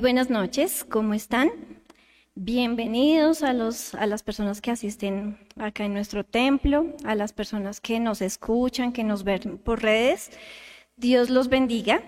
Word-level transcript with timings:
Buenas 0.00 0.30
noches, 0.30 0.84
¿cómo 0.88 1.12
están? 1.12 1.50
Bienvenidos 2.36 3.42
a, 3.42 3.52
los, 3.52 3.96
a 3.96 4.06
las 4.06 4.22
personas 4.22 4.60
que 4.60 4.70
asisten 4.70 5.38
acá 5.56 5.84
en 5.84 5.92
nuestro 5.92 6.24
templo, 6.24 6.94
a 7.04 7.16
las 7.16 7.32
personas 7.32 7.80
que 7.80 7.98
nos 7.98 8.22
escuchan, 8.22 8.92
que 8.92 9.02
nos 9.02 9.24
ven 9.24 9.58
por 9.58 9.82
redes. 9.82 10.30
Dios 10.96 11.30
los 11.30 11.48
bendiga. 11.48 12.00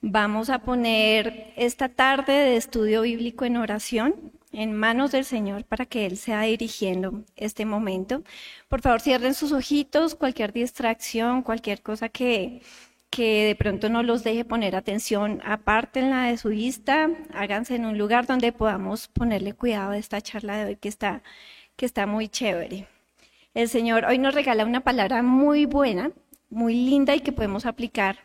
Vamos 0.00 0.50
a 0.50 0.62
poner 0.62 1.52
esta 1.56 1.88
tarde 1.88 2.32
de 2.32 2.56
estudio 2.56 3.02
bíblico 3.02 3.44
en 3.44 3.58
oración 3.58 4.32
en 4.52 4.72
manos 4.72 5.12
del 5.12 5.24
Señor 5.24 5.64
para 5.64 5.86
que 5.86 6.06
Él 6.06 6.16
sea 6.16 6.42
dirigiendo 6.42 7.22
este 7.36 7.64
momento. 7.64 8.24
Por 8.68 8.80
favor, 8.80 9.00
cierren 9.00 9.34
sus 9.34 9.52
ojitos, 9.52 10.16
cualquier 10.16 10.52
distracción, 10.52 11.42
cualquier 11.42 11.80
cosa 11.80 12.08
que, 12.08 12.60
que 13.10 13.44
de 13.44 13.56
pronto 13.56 13.88
no 13.88 14.02
los 14.02 14.22
deje 14.22 14.44
poner 14.44 14.76
atención, 14.76 15.42
apártenla 15.44 16.24
de 16.24 16.36
su 16.36 16.50
vista, 16.50 17.10
háganse 17.34 17.74
en 17.74 17.84
un 17.84 17.98
lugar 17.98 18.26
donde 18.26 18.52
podamos 18.52 19.08
ponerle 19.08 19.52
cuidado 19.52 19.90
a 19.90 19.98
esta 19.98 20.20
charla 20.20 20.56
de 20.56 20.64
hoy 20.66 20.76
que 20.76 20.88
está, 20.88 21.22
que 21.76 21.86
está 21.86 22.06
muy 22.06 22.28
chévere. 22.28 22.86
El 23.52 23.68
Señor 23.68 24.04
hoy 24.04 24.18
nos 24.18 24.34
regala 24.34 24.64
una 24.64 24.80
palabra 24.80 25.22
muy 25.22 25.66
buena, 25.66 26.12
muy 26.50 26.74
linda 26.74 27.14
y 27.16 27.20
que 27.20 27.32
podemos 27.32 27.66
aplicar 27.66 28.18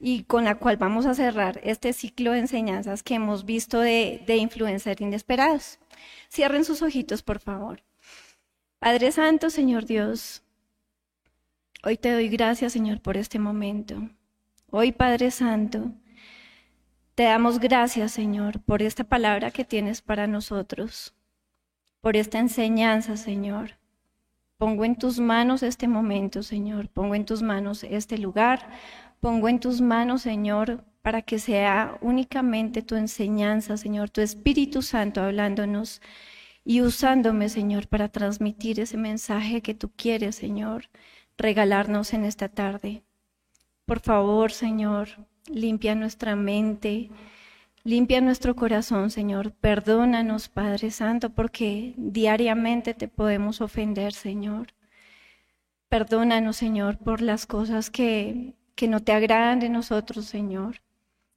y 0.00 0.22
con 0.22 0.44
la 0.44 0.54
cual 0.54 0.76
vamos 0.76 1.06
a 1.06 1.14
cerrar 1.14 1.60
este 1.64 1.92
ciclo 1.92 2.30
de 2.32 2.38
enseñanzas 2.38 3.02
que 3.02 3.14
hemos 3.14 3.44
visto 3.44 3.80
de, 3.80 4.22
de 4.26 4.36
influencer 4.36 5.00
inesperados. 5.00 5.80
Cierren 6.30 6.64
sus 6.64 6.82
ojitos, 6.82 7.22
por 7.22 7.40
favor. 7.40 7.82
Padre 8.78 9.10
Santo, 9.10 9.50
Señor 9.50 9.86
Dios, 9.86 10.44
hoy 11.82 11.96
te 11.96 12.12
doy 12.12 12.28
gracias, 12.28 12.72
Señor, 12.72 13.00
por 13.00 13.16
este 13.16 13.40
momento. 13.40 14.08
Hoy, 14.70 14.92
Padre 14.92 15.30
Santo, 15.30 15.92
te 17.14 17.22
damos 17.22 17.58
gracias, 17.58 18.12
Señor, 18.12 18.60
por 18.60 18.82
esta 18.82 19.02
palabra 19.02 19.50
que 19.50 19.64
tienes 19.64 20.02
para 20.02 20.26
nosotros, 20.26 21.14
por 22.02 22.18
esta 22.18 22.38
enseñanza, 22.38 23.16
Señor. 23.16 23.78
Pongo 24.58 24.84
en 24.84 24.96
tus 24.96 25.20
manos 25.20 25.62
este 25.62 25.88
momento, 25.88 26.42
Señor. 26.42 26.90
Pongo 26.90 27.14
en 27.14 27.24
tus 27.24 27.40
manos 27.40 27.82
este 27.82 28.18
lugar. 28.18 28.68
Pongo 29.20 29.48
en 29.48 29.58
tus 29.58 29.80
manos, 29.80 30.20
Señor, 30.20 30.84
para 31.00 31.22
que 31.22 31.38
sea 31.38 31.96
únicamente 32.02 32.82
tu 32.82 32.94
enseñanza, 32.96 33.78
Señor, 33.78 34.10
tu 34.10 34.20
Espíritu 34.20 34.82
Santo 34.82 35.22
hablándonos 35.22 36.02
y 36.62 36.82
usándome, 36.82 37.48
Señor, 37.48 37.88
para 37.88 38.10
transmitir 38.10 38.80
ese 38.80 38.98
mensaje 38.98 39.62
que 39.62 39.72
tú 39.72 39.90
quieres, 39.96 40.36
Señor, 40.36 40.90
regalarnos 41.38 42.12
en 42.12 42.26
esta 42.26 42.50
tarde. 42.50 43.02
Por 43.88 44.00
favor, 44.00 44.52
Señor, 44.52 45.08
limpia 45.46 45.94
nuestra 45.94 46.36
mente, 46.36 47.08
limpia 47.84 48.20
nuestro 48.20 48.54
corazón, 48.54 49.10
Señor. 49.10 49.52
Perdónanos, 49.52 50.50
Padre 50.50 50.90
Santo, 50.90 51.30
porque 51.30 51.94
diariamente 51.96 52.92
te 52.92 53.08
podemos 53.08 53.62
ofender, 53.62 54.12
Señor. 54.12 54.74
Perdónanos, 55.88 56.58
Señor, 56.58 56.98
por 56.98 57.22
las 57.22 57.46
cosas 57.46 57.88
que, 57.88 58.52
que 58.74 58.88
no 58.88 59.00
te 59.00 59.12
agradan 59.12 59.58
de 59.58 59.70
nosotros, 59.70 60.26
Señor. 60.26 60.82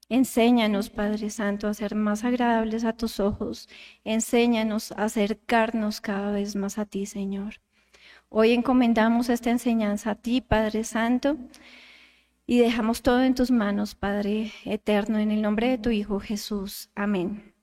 Enséñanos, 0.09 0.89
Padre 0.89 1.29
Santo, 1.29 1.69
a 1.69 1.73
ser 1.73 1.95
más 1.95 2.25
agradables 2.25 2.83
a 2.83 2.91
tus 2.91 3.21
ojos. 3.21 3.69
Enséñanos 4.03 4.91
a 4.91 5.05
acercarnos 5.05 6.01
cada 6.01 6.33
vez 6.33 6.57
más 6.57 6.79
a 6.79 6.85
ti, 6.85 7.05
Señor. 7.05 7.61
Hoy 8.27 8.51
encomendamos 8.51 9.29
esta 9.29 9.51
enseñanza 9.51 10.11
a 10.11 10.15
ti, 10.15 10.41
Padre 10.41 10.83
Santo. 10.83 11.37
Y 12.45 12.59
dejamos 12.59 13.01
todo 13.01 13.21
en 13.23 13.35
tus 13.35 13.51
manos, 13.51 13.95
Padre 13.95 14.51
eterno, 14.65 15.19
en 15.19 15.31
el 15.31 15.41
nombre 15.41 15.69
de 15.69 15.77
tu 15.77 15.89
Hijo 15.89 16.19
Jesús. 16.19 16.89
Amén. 16.95 17.53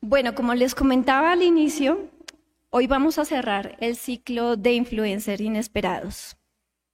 Bueno, 0.00 0.34
como 0.34 0.54
les 0.54 0.74
comentaba 0.74 1.32
al 1.32 1.42
inicio, 1.42 2.10
hoy 2.70 2.86
vamos 2.86 3.18
a 3.18 3.24
cerrar 3.24 3.76
el 3.80 3.96
ciclo 3.96 4.56
de 4.56 4.72
influencer 4.72 5.40
inesperados. 5.40 6.36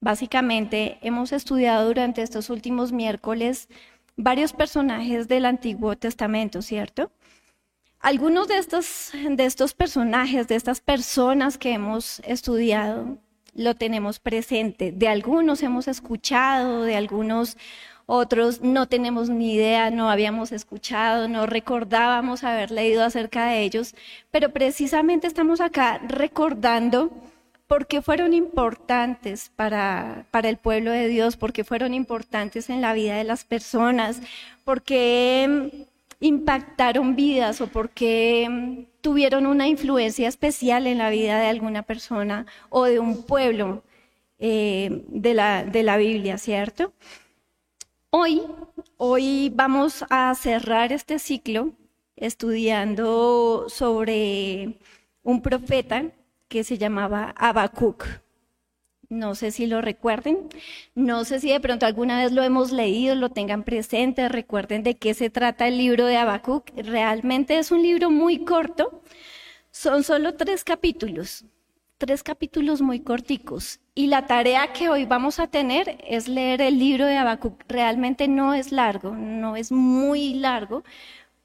Básicamente, 0.01 0.99
hemos 1.03 1.33
estudiado 1.33 1.87
durante 1.87 2.23
estos 2.23 2.51
últimos 2.51 2.93
miércoles 2.93 3.69
varios 4.17 4.53
personajes 4.53 5.27
del 5.29 5.47
Antiguo 5.47 5.97
Testamento, 5.97 6.61
¿cierto? 6.61 7.11
Algunos 8.01 8.47
de 8.47 8.59
estos, 8.59 9.13
de 9.13 9.45
estos 9.45 9.75
personajes, 9.75 10.47
de 10.47 10.57
estas 10.57 10.81
personas 10.81 11.59
que 11.59 11.73
hemos 11.73 12.21
estudiado, 12.21 13.19
lo 13.59 13.75
tenemos 13.75 14.21
presente. 14.21 14.93
De 14.93 15.09
algunos 15.09 15.63
hemos 15.63 15.89
escuchado, 15.89 16.85
de 16.85 16.97
algunos 16.97 17.57
otros 18.07 18.63
no 18.63 18.87
tenemos 18.87 19.29
ni 19.29 19.55
idea, 19.55 19.91
no 19.91 20.09
habíamos 20.09 20.53
escuchado, 20.53 21.29
no 21.29 21.45
recordábamos 21.45 22.45
haber 22.45 22.71
leído 22.71 23.05
acerca 23.05 23.47
de 23.47 23.63
ellos, 23.63 23.95
pero 24.31 24.51
precisamente 24.51 25.27
estamos 25.27 25.61
acá 25.61 26.01
recordando 26.07 27.11
por 27.67 27.87
qué 27.87 28.01
fueron 28.01 28.33
importantes 28.33 29.51
para, 29.57 30.25
para 30.31 30.49
el 30.49 30.57
pueblo 30.57 30.93
de 30.93 31.09
Dios, 31.09 31.37
por 31.37 31.53
qué 31.53 31.65
fueron 31.65 31.93
importantes 31.93 32.71
en 32.71 32.81
la 32.81 32.95
vida 32.95 33.17
de 33.17 33.25
las 33.25 33.45
personas, 33.45 34.23
por 34.65 34.83
qué 34.83 35.87
impactaron 36.21 37.15
vidas 37.15 37.61
o 37.61 37.67
porque 37.67 38.47
mm, 38.49 38.98
tuvieron 39.09 39.47
una 39.47 39.67
influencia 39.67 40.29
especial 40.29 40.87
en 40.87 40.99
la 40.99 41.09
vida 41.09 41.41
de 41.41 41.47
alguna 41.47 41.83
persona 41.83 42.45
o 42.69 42.85
de 42.85 42.99
un 42.99 43.23
pueblo 43.23 43.83
eh, 44.39 45.03
de, 45.09 45.33
la, 45.33 45.65
de 45.65 45.83
la 45.83 45.97
Biblia, 45.97 46.37
¿cierto? 46.37 46.93
Hoy, 48.11 48.43
hoy 48.99 49.51
vamos 49.55 50.05
a 50.11 50.35
cerrar 50.35 50.93
este 50.93 51.19
ciclo 51.19 51.73
estudiando 52.17 53.65
sobre 53.71 54.79
un 55.23 55.41
profeta 55.41 56.13
que 56.47 56.63
se 56.63 56.77
llamaba 56.77 57.33
Habacuc. 57.39 58.05
No 59.11 59.35
sé 59.35 59.53
si 59.53 59.67
lo 59.67 59.81
recuerden, 59.81 60.51
no 60.95 61.25
sé 61.25 61.41
si 61.41 61.51
de 61.51 61.61
pronto 61.61 61.87
alguna 61.87 62.23
vez 62.23 62.31
lo 62.33 62.43
hemos 62.43 62.73
leído, 62.73 63.15
lo 63.15 63.31
tengan 63.31 63.63
presente, 63.63 64.29
recuerden 64.29 64.83
de 64.83 64.97
qué 64.99 65.15
se 65.15 65.31
trata 65.31 65.67
el 65.67 65.79
libro 65.79 66.05
de 66.05 66.19
Habacuc. 66.19 66.69
Realmente 66.77 67.59
es 67.59 67.71
un 67.71 67.81
libro 67.81 68.11
muy 68.11 68.45
corto, 68.45 69.01
son 69.71 70.05
solo 70.05 70.35
tres 70.35 70.63
capítulos, 70.63 71.47
tres 71.97 72.23
capítulos 72.23 72.83
muy 72.83 73.01
corticos. 73.01 73.81
Y 73.95 74.09
la 74.09 74.27
tarea 74.27 74.75
que 74.75 74.91
hoy 74.91 75.07
vamos 75.07 75.41
a 75.41 75.47
tener 75.47 75.97
es 76.07 76.29
leer 76.29 76.61
el 76.61 76.79
libro 76.79 77.07
de 77.07 77.17
Habacuc. 77.17 77.63
Realmente 77.67 78.29
no 78.29 78.53
es 78.53 78.73
largo, 78.73 79.17
no 79.17 79.57
es 79.57 79.73
muy 79.73 80.35
largo, 80.35 80.85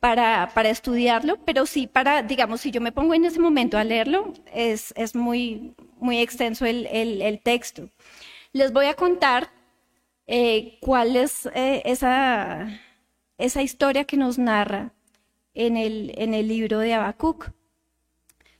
para, 0.03 0.51
para, 0.53 0.69
estudiarlo, 0.69 1.37
pero 1.45 1.65
sí 1.65 1.87
para, 1.87 2.23
digamos, 2.23 2.59
si 2.59 2.71
yo 2.71 2.81
me 2.81 2.91
pongo 2.91 3.13
en 3.13 3.23
ese 3.23 3.39
momento 3.39 3.77
a 3.77 3.85
leerlo, 3.85 4.33
es, 4.53 4.93
es 4.97 5.15
muy, 5.15 5.75
muy 5.97 6.19
extenso 6.19 6.65
el, 6.65 6.87
el, 6.87 7.39
texto. 7.39 7.89
Les 8.51 8.73
voy 8.73 8.87
a 8.87 8.95
contar 8.95 9.49
eh, 10.27 10.77
cuál 10.81 11.15
es 11.15 11.45
eh, 11.55 11.83
esa, 11.85 12.81
esa 13.37 13.61
historia 13.61 14.03
que 14.03 14.17
nos 14.17 14.37
narra 14.37 14.91
en 15.53 15.77
el, 15.77 16.13
en 16.17 16.33
el 16.33 16.49
libro 16.49 16.79
de 16.79 16.95
Habacuc. 16.95 17.51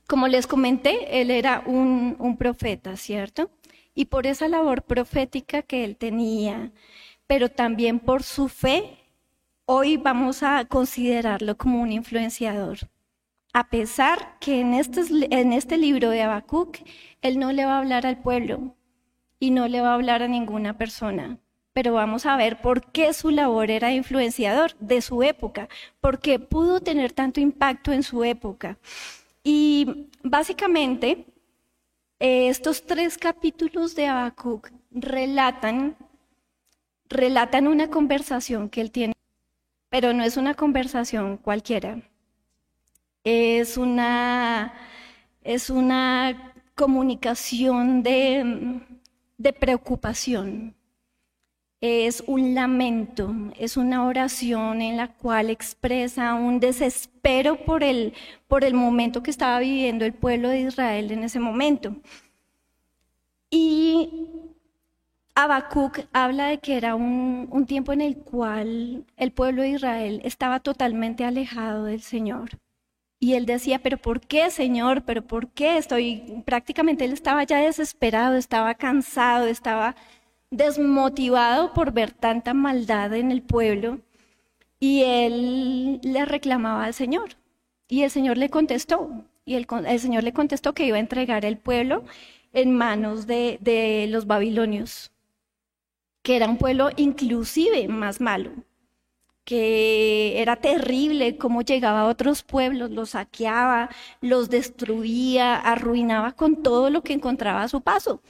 Como 0.06 0.28
les 0.28 0.46
comenté, 0.46 1.20
él 1.20 1.30
era 1.30 1.62
un, 1.66 2.16
un 2.20 2.38
profeta, 2.38 2.96
¿cierto? 2.96 3.50
Y 3.94 4.06
por 4.06 4.26
esa 4.26 4.48
labor 4.48 4.82
profética 4.84 5.60
que 5.60 5.84
él 5.84 5.98
tenía, 5.98 6.72
pero 7.26 7.50
también 7.50 8.00
por 8.00 8.22
su 8.22 8.48
fe, 8.48 9.03
hoy 9.66 9.96
vamos 9.96 10.42
a 10.42 10.64
considerarlo 10.66 11.56
como 11.56 11.80
un 11.80 11.92
influenciador. 11.92 12.78
A 13.52 13.68
pesar 13.70 14.38
que 14.40 14.60
en 14.60 14.74
este, 14.74 15.02
en 15.30 15.52
este 15.52 15.78
libro 15.78 16.10
de 16.10 16.22
Habacuc, 16.22 16.78
él 17.22 17.38
no 17.38 17.52
le 17.52 17.64
va 17.64 17.76
a 17.76 17.78
hablar 17.78 18.06
al 18.06 18.20
pueblo 18.20 18.76
y 19.38 19.50
no 19.50 19.68
le 19.68 19.80
va 19.80 19.90
a 19.90 19.94
hablar 19.94 20.22
a 20.22 20.28
ninguna 20.28 20.76
persona. 20.76 21.38
Pero 21.72 21.94
vamos 21.94 22.26
a 22.26 22.36
ver 22.36 22.60
por 22.60 22.92
qué 22.92 23.12
su 23.12 23.30
labor 23.30 23.70
era 23.70 23.92
influenciador 23.92 24.76
de 24.78 25.00
su 25.00 25.22
época, 25.22 25.68
por 26.00 26.20
qué 26.20 26.38
pudo 26.38 26.80
tener 26.80 27.12
tanto 27.12 27.40
impacto 27.40 27.92
en 27.92 28.02
su 28.02 28.22
época. 28.24 28.78
Y 29.42 30.08
básicamente, 30.22 31.26
estos 32.18 32.86
tres 32.86 33.18
capítulos 33.18 33.94
de 33.94 34.06
Habacuc 34.06 34.70
relatan, 34.90 35.96
relatan 37.08 37.66
una 37.66 37.90
conversación 37.90 38.68
que 38.68 38.80
él 38.80 38.90
tiene 38.90 39.13
pero 39.94 40.12
no 40.12 40.24
es 40.24 40.36
una 40.36 40.54
conversación 40.54 41.36
cualquiera. 41.36 42.02
Es 43.22 43.76
una, 43.76 44.74
es 45.44 45.70
una 45.70 46.52
comunicación 46.74 48.02
de, 48.02 48.80
de 49.38 49.52
preocupación. 49.52 50.74
Es 51.80 52.24
un 52.26 52.56
lamento, 52.56 53.32
es 53.56 53.76
una 53.76 54.04
oración 54.04 54.82
en 54.82 54.96
la 54.96 55.14
cual 55.14 55.48
expresa 55.48 56.34
un 56.34 56.58
desespero 56.58 57.64
por 57.64 57.84
el, 57.84 58.14
por 58.48 58.64
el 58.64 58.74
momento 58.74 59.22
que 59.22 59.30
estaba 59.30 59.60
viviendo 59.60 60.04
el 60.04 60.12
pueblo 60.12 60.48
de 60.48 60.62
Israel 60.62 61.12
en 61.12 61.22
ese 61.22 61.38
momento. 61.38 61.94
Y 63.48 64.53
Habacuc 65.36 66.06
habla 66.12 66.46
de 66.46 66.58
que 66.58 66.76
era 66.76 66.94
un, 66.94 67.48
un 67.50 67.66
tiempo 67.66 67.92
en 67.92 68.00
el 68.00 68.16
cual 68.16 69.04
el 69.16 69.32
pueblo 69.32 69.62
de 69.62 69.70
Israel 69.70 70.20
estaba 70.24 70.60
totalmente 70.60 71.24
alejado 71.24 71.84
del 71.84 72.02
Señor. 72.02 72.50
Y 73.18 73.34
él 73.34 73.46
decía, 73.46 73.80
pero 73.80 73.98
¿por 73.98 74.20
qué, 74.20 74.50
Señor? 74.50 75.04
¿Pero 75.04 75.22
por 75.26 75.48
qué? 75.48 75.78
Estoy, 75.78 76.42
prácticamente 76.44 77.04
él 77.04 77.12
estaba 77.12 77.42
ya 77.44 77.58
desesperado, 77.58 78.36
estaba 78.36 78.74
cansado, 78.74 79.46
estaba 79.46 79.96
desmotivado 80.50 81.72
por 81.72 81.92
ver 81.92 82.12
tanta 82.12 82.54
maldad 82.54 83.12
en 83.14 83.32
el 83.32 83.42
pueblo. 83.42 84.00
Y 84.78 85.02
él 85.04 86.00
le 86.02 86.24
reclamaba 86.26 86.84
al 86.84 86.94
Señor. 86.94 87.30
Y 87.88 88.02
el 88.02 88.10
Señor 88.10 88.38
le 88.38 88.50
contestó. 88.50 89.10
Y 89.46 89.54
el, 89.54 89.66
el 89.86 90.00
Señor 90.00 90.22
le 90.24 90.32
contestó 90.32 90.74
que 90.74 90.86
iba 90.86 90.98
a 90.98 91.00
entregar 91.00 91.44
el 91.44 91.58
pueblo 91.58 92.04
en 92.52 92.72
manos 92.76 93.26
de, 93.26 93.58
de 93.62 94.06
los 94.10 94.26
babilonios 94.26 95.13
que 96.24 96.36
era 96.36 96.48
un 96.48 96.56
pueblo 96.56 96.90
inclusive 96.96 97.86
más 97.86 98.20
malo, 98.20 98.50
que 99.44 100.40
era 100.40 100.56
terrible 100.56 101.36
cómo 101.36 101.60
llegaba 101.62 102.00
a 102.00 102.06
otros 102.06 102.42
pueblos, 102.42 102.90
los 102.90 103.10
saqueaba, 103.10 103.90
los 104.22 104.48
destruía, 104.48 105.56
arruinaba 105.56 106.32
con 106.32 106.62
todo 106.62 106.88
lo 106.90 107.02
que 107.02 107.12
encontraba 107.12 107.62
a 107.62 107.68
su 107.68 107.82
paso. 107.82 108.22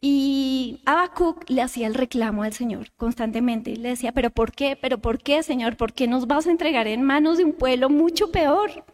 Y 0.00 0.80
Habacuc 0.84 1.48
le 1.48 1.62
hacía 1.62 1.86
el 1.86 1.94
reclamo 1.94 2.42
al 2.42 2.54
Señor 2.54 2.90
constantemente. 2.96 3.76
Le 3.76 3.90
decía, 3.90 4.10
pero 4.10 4.30
¿por 4.30 4.50
qué? 4.50 4.76
¿Pero 4.76 4.98
por 4.98 5.22
qué, 5.22 5.44
Señor? 5.44 5.76
¿Por 5.76 5.92
qué 5.92 6.08
nos 6.08 6.26
vas 6.26 6.48
a 6.48 6.50
entregar 6.50 6.88
en 6.88 7.02
manos 7.02 7.38
de 7.38 7.44
un 7.44 7.52
pueblo 7.52 7.88
mucho 7.88 8.32
peor? 8.32 8.84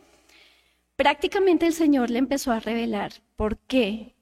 Prácticamente 0.97 1.67
el 1.67 1.73
Señor 1.73 2.11
le 2.11 2.19
empezó 2.19 2.53
a 2.53 2.61
revelar 2.61 3.13
por 3.37 3.57
qué, 3.57 4.15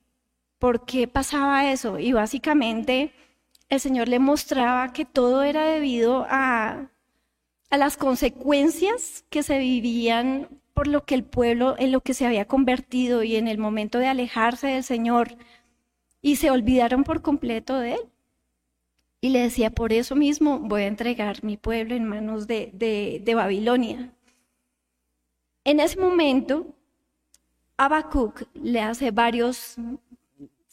por 0.61 0.87
qué 0.87 1.09
pasaba 1.09 1.73
eso. 1.73 1.99
Y 1.99 2.13
básicamente 2.13 3.13
el 3.69 3.81
Señor 3.81 4.09
le 4.09 4.19
mostraba 4.19 4.93
que 4.93 5.05
todo 5.05 5.43
era 5.43 5.65
debido 5.65 6.27
a, 6.29 6.91
a 7.71 7.77
las 7.77 7.97
consecuencias 7.97 9.25
que 9.31 9.43
se 9.43 9.59
vivían 9.59 10.49
por 10.75 10.87
lo 10.87 11.05
que 11.05 11.15
el 11.15 11.25
pueblo 11.25 11.75
en 11.79 11.91
lo 11.91 12.01
que 12.01 12.15
se 12.15 12.27
había 12.27 12.47
convertido 12.47 13.23
y 13.23 13.37
en 13.37 13.49
el 13.49 13.59
momento 13.59 13.99
de 13.99 14.09
alejarse 14.09 14.69
del 14.69 14.85
Señor 14.85 15.37
y 16.23 16.37
se 16.37 16.51
olvidaron 16.51 17.05
por 17.05 17.23
completo 17.23 17.79
de 17.79 17.95
él. 17.95 18.01
Y 19.21 19.31
le 19.31 19.41
decía, 19.41 19.71
por 19.71 19.93
eso 19.93 20.15
mismo 20.15 20.59
voy 20.59 20.83
a 20.83 20.87
entregar 20.87 21.43
mi 21.43 21.57
pueblo 21.57 21.95
en 21.95 22.05
manos 22.05 22.47
de, 22.47 22.71
de, 22.75 23.23
de 23.25 23.35
Babilonia. 23.35 24.13
En 25.65 25.81
ese 25.81 25.99
momento, 25.99 26.67
Habacuc 27.77 28.43
le 28.55 28.81
hace 28.81 29.11
varios 29.11 29.77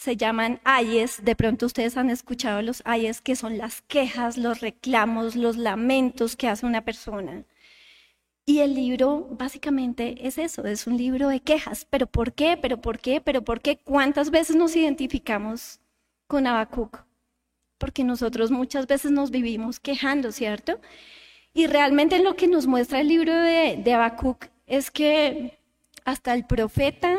se 0.03 0.17
llaman 0.17 0.59
ayes. 0.65 1.23
De 1.23 1.33
pronto 1.33 1.65
ustedes 1.65 1.95
han 1.95 2.09
escuchado 2.09 2.61
los 2.61 2.81
ayes, 2.85 3.21
que 3.21 3.37
son 3.37 3.57
las 3.57 3.81
quejas, 3.83 4.37
los 4.37 4.59
reclamos, 4.59 5.37
los 5.37 5.55
lamentos 5.55 6.35
que 6.35 6.49
hace 6.49 6.65
una 6.65 6.83
persona. 6.83 7.45
Y 8.45 8.59
el 8.59 8.75
libro 8.75 9.29
básicamente 9.31 10.27
es 10.27 10.37
eso, 10.37 10.65
es 10.65 10.87
un 10.87 10.97
libro 10.97 11.29
de 11.29 11.39
quejas. 11.39 11.87
¿Pero 11.89 12.07
por 12.07 12.33
qué? 12.33 12.57
¿Pero 12.61 12.81
por 12.81 12.99
qué? 12.99 13.21
¿Pero 13.21 13.45
por 13.45 13.61
qué? 13.61 13.77
¿Cuántas 13.77 14.29
veces 14.29 14.57
nos 14.57 14.75
identificamos 14.75 15.79
con 16.27 16.47
Habacuc? 16.47 17.05
Porque 17.77 18.03
nosotros 18.03 18.51
muchas 18.51 18.87
veces 18.87 19.11
nos 19.11 19.31
vivimos 19.31 19.79
quejando, 19.79 20.33
¿cierto? 20.33 20.81
Y 21.53 21.67
realmente 21.67 22.21
lo 22.21 22.35
que 22.35 22.49
nos 22.49 22.67
muestra 22.67 22.99
el 22.99 23.07
libro 23.07 23.33
de, 23.33 23.79
de 23.81 23.93
Habacuc 23.93 24.47
es 24.67 24.91
que 24.91 25.57
hasta 26.03 26.33
el 26.33 26.45
profeta 26.45 27.17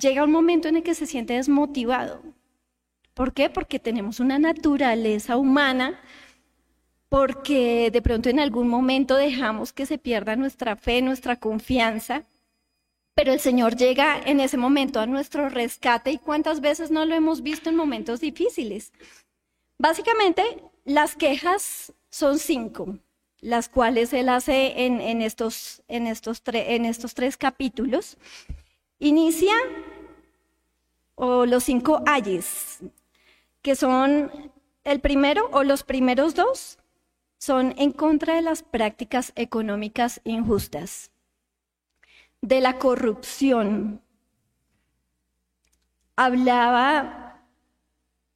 llega 0.00 0.24
un 0.24 0.32
momento 0.32 0.68
en 0.68 0.76
el 0.76 0.82
que 0.82 0.94
se 0.94 1.06
siente 1.06 1.34
desmotivado. 1.34 2.22
¿Por 3.14 3.32
qué? 3.32 3.50
Porque 3.50 3.78
tenemos 3.78 4.18
una 4.18 4.38
naturaleza 4.38 5.36
humana, 5.36 6.00
porque 7.08 7.90
de 7.90 8.02
pronto 8.02 8.28
en 8.28 8.40
algún 8.40 8.68
momento 8.68 9.16
dejamos 9.16 9.72
que 9.72 9.86
se 9.86 9.98
pierda 9.98 10.36
nuestra 10.36 10.76
fe, 10.76 11.02
nuestra 11.02 11.36
confianza, 11.36 12.24
pero 13.14 13.32
el 13.32 13.40
Señor 13.40 13.76
llega 13.76 14.18
en 14.24 14.40
ese 14.40 14.56
momento 14.56 15.00
a 15.00 15.06
nuestro 15.06 15.48
rescate 15.48 16.12
y 16.12 16.18
cuántas 16.18 16.60
veces 16.60 16.90
no 16.90 17.04
lo 17.04 17.14
hemos 17.14 17.42
visto 17.42 17.68
en 17.68 17.76
momentos 17.76 18.20
difíciles. 18.20 18.92
Básicamente, 19.76 20.42
las 20.84 21.16
quejas 21.16 21.92
son 22.08 22.38
cinco, 22.38 22.98
las 23.40 23.68
cuales 23.68 24.12
Él 24.12 24.28
hace 24.28 24.86
en, 24.86 25.00
en 25.00 25.20
estos 25.20 25.82
tres 26.42 27.36
capítulos. 27.36 28.16
Inicia 29.02 29.54
o 31.14 31.46
los 31.46 31.64
cinco 31.64 32.02
ayes, 32.06 32.80
que 33.62 33.74
son 33.74 34.30
el 34.84 35.00
primero 35.00 35.48
o 35.52 35.64
los 35.64 35.84
primeros 35.84 36.34
dos, 36.34 36.78
son 37.38 37.74
en 37.78 37.92
contra 37.92 38.34
de 38.34 38.42
las 38.42 38.62
prácticas 38.62 39.32
económicas 39.36 40.20
injustas, 40.24 41.10
de 42.42 42.60
la 42.60 42.78
corrupción. 42.78 44.02
Hablaba 46.14 47.42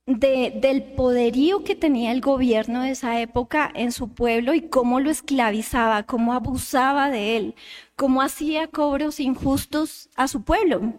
del 0.07 0.83
poderío 0.97 1.63
que 1.65 1.75
tenía 1.75 2.13
el 2.13 2.23
gobierno 2.23 2.83
de 2.83 2.91
esa 2.91 3.21
época 3.21 3.71
en 3.75 3.93
su 3.93 4.09
pueblo 4.09 4.55
y 4.55 4.63
cómo 4.63 5.01
lo 5.01 5.11
esclavizaba, 5.11 6.05
cómo 6.05 6.33
abusaba 6.33 7.11
de 7.11 7.37
él, 7.37 7.55
cómo 7.97 8.23
hacía 8.23 8.69
cobros 8.69 9.21
injustos 9.21 10.11
a 10.17 10.29
su 10.29 10.43
pueblo 10.43 10.95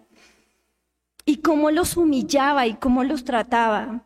y 1.26 1.38
cómo 1.38 1.72
los 1.72 1.98
humillaba 1.98 2.68
y 2.68 2.76
cómo 2.76 3.04
los 3.04 3.24
trataba. 3.24 4.06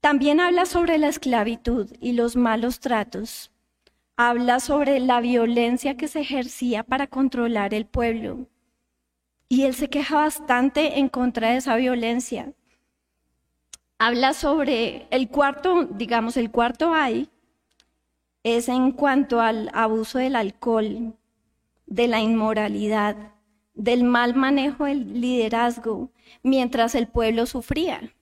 También 0.00 0.40
habla 0.40 0.64
sobre 0.64 0.98
la 0.98 1.08
esclavitud 1.08 1.92
y 2.00 2.12
los 2.12 2.36
malos 2.36 2.80
tratos. 2.80 3.50
Habla 4.16 4.60
sobre 4.60 5.00
la 5.00 5.20
violencia 5.20 5.96
que 5.96 6.08
se 6.08 6.20
ejercía 6.20 6.84
para 6.84 7.08
controlar 7.08 7.74
el 7.74 7.86
pueblo. 7.86 8.46
Y 9.48 9.64
él 9.64 9.74
se 9.74 9.88
queja 9.88 10.16
bastante 10.16 10.98
en 10.98 11.08
contra 11.08 11.50
de 11.50 11.56
esa 11.56 11.76
violencia. 11.76 12.52
Habla 13.98 14.34
sobre 14.34 15.08
el 15.10 15.28
cuarto, 15.28 15.84
digamos, 15.84 16.36
el 16.36 16.50
cuarto 16.50 16.94
hay, 16.94 17.28
es 18.44 18.68
en 18.68 18.92
cuanto 18.92 19.40
al 19.40 19.70
abuso 19.74 20.18
del 20.18 20.36
alcohol, 20.36 21.16
de 21.88 22.06
la 22.06 22.20
inmoralidad, 22.20 23.16
del 23.74 24.04
mal 24.04 24.34
manejo 24.34 24.84
del 24.84 25.20
liderazgo, 25.20 26.10
mientras 26.42 26.94
el 26.94 27.08
pueblo 27.08 27.46
sufría. 27.46 28.12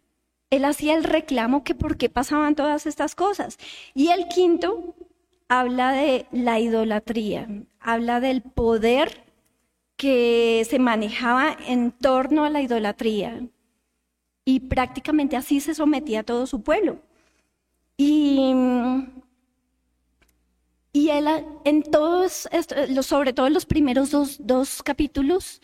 Él 0.50 0.64
hacía 0.64 0.94
el 0.94 1.04
reclamo 1.04 1.64
que 1.64 1.74
por 1.74 1.96
qué 1.96 2.08
pasaban 2.08 2.54
todas 2.54 2.86
estas 2.86 3.14
cosas. 3.14 3.58
Y 3.94 4.08
el 4.08 4.28
quinto 4.28 4.94
habla 5.48 5.92
de 5.92 6.26
la 6.30 6.60
idolatría, 6.60 7.48
habla 7.80 8.20
del 8.20 8.42
poder 8.42 9.24
que 9.96 10.64
se 10.68 10.78
manejaba 10.78 11.56
en 11.66 11.90
torno 11.90 12.44
a 12.44 12.50
la 12.50 12.62
idolatría. 12.62 13.46
Y 14.44 14.60
prácticamente 14.60 15.36
así 15.36 15.60
se 15.60 15.74
sometía 15.74 16.20
a 16.20 16.24
todo 16.24 16.46
su 16.46 16.62
pueblo. 16.62 16.98
Y 17.96 18.52
y 20.96 21.10
él 21.10 21.28
en 21.66 21.82
todos, 21.82 22.48
sobre 23.02 23.34
todo 23.34 23.46
en 23.46 23.52
los 23.52 23.66
primeros 23.66 24.38
dos, 24.40 24.82
capítulos, 24.82 25.60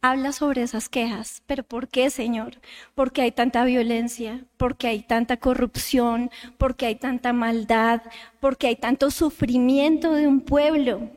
habla 0.00 0.32
sobre 0.32 0.62
esas 0.62 0.88
quejas. 0.88 1.40
¿Pero 1.46 1.62
por 1.62 1.86
qué, 1.86 2.10
Señor? 2.10 2.60
¿Por 2.96 3.12
qué 3.12 3.22
hay 3.22 3.30
tanta 3.30 3.64
violencia? 3.64 4.44
¿Por 4.56 4.76
qué 4.76 4.88
hay 4.88 5.02
tanta 5.04 5.36
corrupción? 5.36 6.32
¿Por 6.58 6.74
qué 6.74 6.86
hay 6.86 6.96
tanta 6.96 7.32
maldad? 7.32 8.02
¿Por 8.40 8.56
qué 8.56 8.66
hay 8.66 8.74
tanto 8.74 9.12
sufrimiento 9.12 10.14
de 10.14 10.26
un 10.26 10.40
pueblo? 10.40 11.10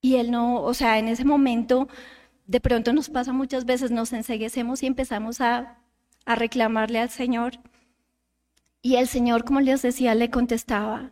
Y 0.00 0.14
él 0.14 0.30
no, 0.30 0.62
o 0.62 0.74
sea, 0.74 1.00
en 1.00 1.08
ese 1.08 1.24
momento, 1.24 1.88
de 2.46 2.60
pronto 2.60 2.92
nos 2.92 3.10
pasa 3.10 3.32
muchas 3.32 3.64
veces, 3.64 3.90
nos 3.90 4.12
enseguecemos 4.12 4.84
y 4.84 4.86
empezamos 4.86 5.40
a, 5.40 5.80
a 6.24 6.36
reclamarle 6.36 7.00
al 7.00 7.10
Señor. 7.10 7.54
Y 8.80 8.94
el 8.94 9.08
Señor, 9.08 9.44
como 9.44 9.60
les 9.60 9.82
decía, 9.82 10.14
le 10.14 10.30
contestaba, 10.30 11.10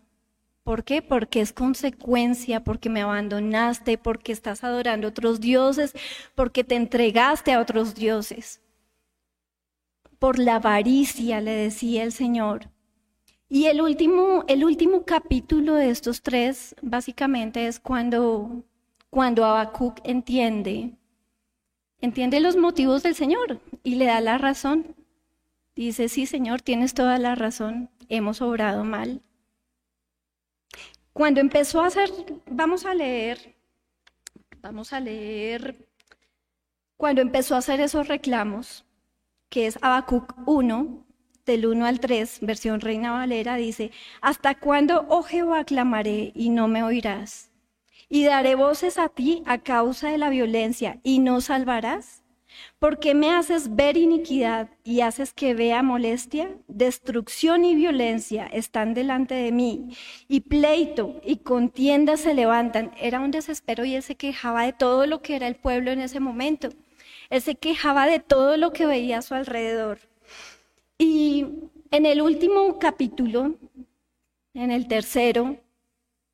¿Por 0.64 0.84
qué? 0.84 1.02
Porque 1.02 1.40
es 1.40 1.52
consecuencia, 1.52 2.62
porque 2.62 2.88
me 2.88 3.02
abandonaste, 3.02 3.98
porque 3.98 4.30
estás 4.30 4.62
adorando 4.62 5.08
otros 5.08 5.40
dioses, 5.40 5.92
porque 6.36 6.62
te 6.62 6.76
entregaste 6.76 7.52
a 7.52 7.60
otros 7.60 7.94
dioses. 7.96 8.60
Por 10.20 10.38
la 10.38 10.56
avaricia, 10.56 11.40
le 11.40 11.50
decía 11.50 12.04
el 12.04 12.12
Señor. 12.12 12.70
Y 13.48 13.66
el 13.66 13.80
último, 13.82 14.44
el 14.46 14.64
último 14.64 15.04
capítulo 15.04 15.74
de 15.74 15.90
estos 15.90 16.22
tres, 16.22 16.76
básicamente, 16.80 17.66
es 17.66 17.80
cuando, 17.80 18.64
cuando 19.10 19.44
Habacuc 19.44 19.98
entiende, 20.04 20.92
entiende 22.00 22.40
los 22.40 22.56
motivos 22.56 23.02
del 23.02 23.16
Señor 23.16 23.60
y 23.82 23.96
le 23.96 24.06
da 24.06 24.20
la 24.20 24.38
razón. 24.38 24.94
Dice, 25.74 26.08
sí, 26.08 26.26
Señor, 26.26 26.62
tienes 26.62 26.94
toda 26.94 27.18
la 27.18 27.34
razón, 27.34 27.90
hemos 28.08 28.40
obrado 28.42 28.84
mal. 28.84 29.22
Cuando 31.12 31.40
empezó 31.40 31.82
a 31.82 31.86
hacer, 31.86 32.10
vamos 32.46 32.86
a 32.86 32.94
leer, 32.94 33.54
vamos 34.62 34.92
a 34.92 35.00
leer, 35.00 35.86
cuando 36.96 37.20
empezó 37.20 37.54
a 37.54 37.58
hacer 37.58 37.80
esos 37.80 38.08
reclamos, 38.08 38.86
que 39.50 39.66
es 39.66 39.78
Habacuc 39.82 40.34
1, 40.46 41.04
del 41.44 41.66
1 41.66 41.84
al 41.84 42.00
3, 42.00 42.38
versión 42.42 42.80
Reina 42.80 43.12
Valera, 43.12 43.56
dice, 43.56 43.90
¿hasta 44.22 44.54
cuándo, 44.54 45.04
oh 45.08 45.22
Jehová, 45.22 45.64
clamaré 45.64 46.32
y 46.34 46.48
no 46.48 46.68
me 46.68 46.82
oirás? 46.82 47.50
Y 48.08 48.24
daré 48.24 48.54
voces 48.54 48.98
a 48.98 49.08
ti 49.08 49.42
a 49.46 49.58
causa 49.58 50.08
de 50.08 50.18
la 50.18 50.30
violencia 50.30 51.00
y 51.02 51.18
no 51.18 51.40
salvarás. 51.40 52.21
¿Por 52.78 52.98
qué 52.98 53.14
me 53.14 53.30
haces 53.30 53.76
ver 53.76 53.96
iniquidad 53.96 54.68
y 54.84 55.00
haces 55.00 55.32
que 55.32 55.54
vea 55.54 55.82
molestia? 55.82 56.56
Destrucción 56.68 57.64
y 57.64 57.74
violencia 57.74 58.46
están 58.46 58.94
delante 58.94 59.34
de 59.34 59.52
mí, 59.52 59.96
y 60.28 60.40
pleito 60.40 61.20
y 61.24 61.36
contienda 61.38 62.16
se 62.16 62.34
levantan. 62.34 62.92
Era 63.00 63.20
un 63.20 63.30
desespero 63.30 63.84
y 63.84 63.94
él 63.94 64.02
se 64.02 64.16
quejaba 64.16 64.64
de 64.64 64.72
todo 64.72 65.06
lo 65.06 65.22
que 65.22 65.36
era 65.36 65.46
el 65.46 65.56
pueblo 65.56 65.90
en 65.90 66.00
ese 66.00 66.20
momento. 66.20 66.70
Él 67.30 67.40
se 67.40 67.54
quejaba 67.54 68.06
de 68.06 68.18
todo 68.18 68.56
lo 68.56 68.72
que 68.72 68.86
veía 68.86 69.18
a 69.18 69.22
su 69.22 69.34
alrededor. 69.34 69.98
Y 70.98 71.46
en 71.90 72.06
el 72.06 72.20
último 72.20 72.78
capítulo, 72.78 73.56
en 74.54 74.70
el 74.70 74.88
tercero, 74.88 75.58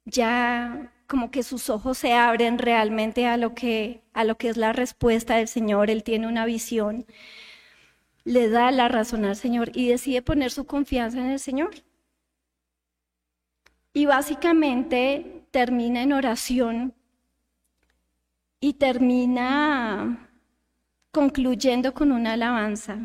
ya 0.04 0.92
como 1.08 1.30
que 1.30 1.42
sus 1.42 1.70
ojos 1.70 1.98
se 1.98 2.12
abren 2.12 2.58
realmente 2.58 3.26
a 3.26 3.36
lo 3.38 3.54
que, 3.54 4.02
a 4.12 4.24
lo 4.24 4.36
que 4.36 4.50
es 4.50 4.56
la 4.56 4.72
respuesta 4.72 5.36
del 5.36 5.48
Señor. 5.48 5.90
Él 5.90 6.04
tiene 6.04 6.28
una 6.28 6.44
visión, 6.44 7.06
le 8.24 8.48
da 8.50 8.70
la 8.70 8.88
razón 8.88 9.24
al 9.24 9.34
Señor 9.34 9.72
y 9.74 9.88
decide 9.88 10.22
poner 10.22 10.50
su 10.50 10.66
confianza 10.66 11.18
en 11.18 11.30
el 11.30 11.40
Señor. 11.40 11.70
Y 13.94 14.04
básicamente 14.04 15.44
termina 15.50 16.02
en 16.02 16.12
oración 16.12 16.94
y 18.60 18.74
termina 18.74 20.28
concluyendo 21.10 21.94
con 21.94 22.12
una 22.12 22.34
alabanza 22.34 22.98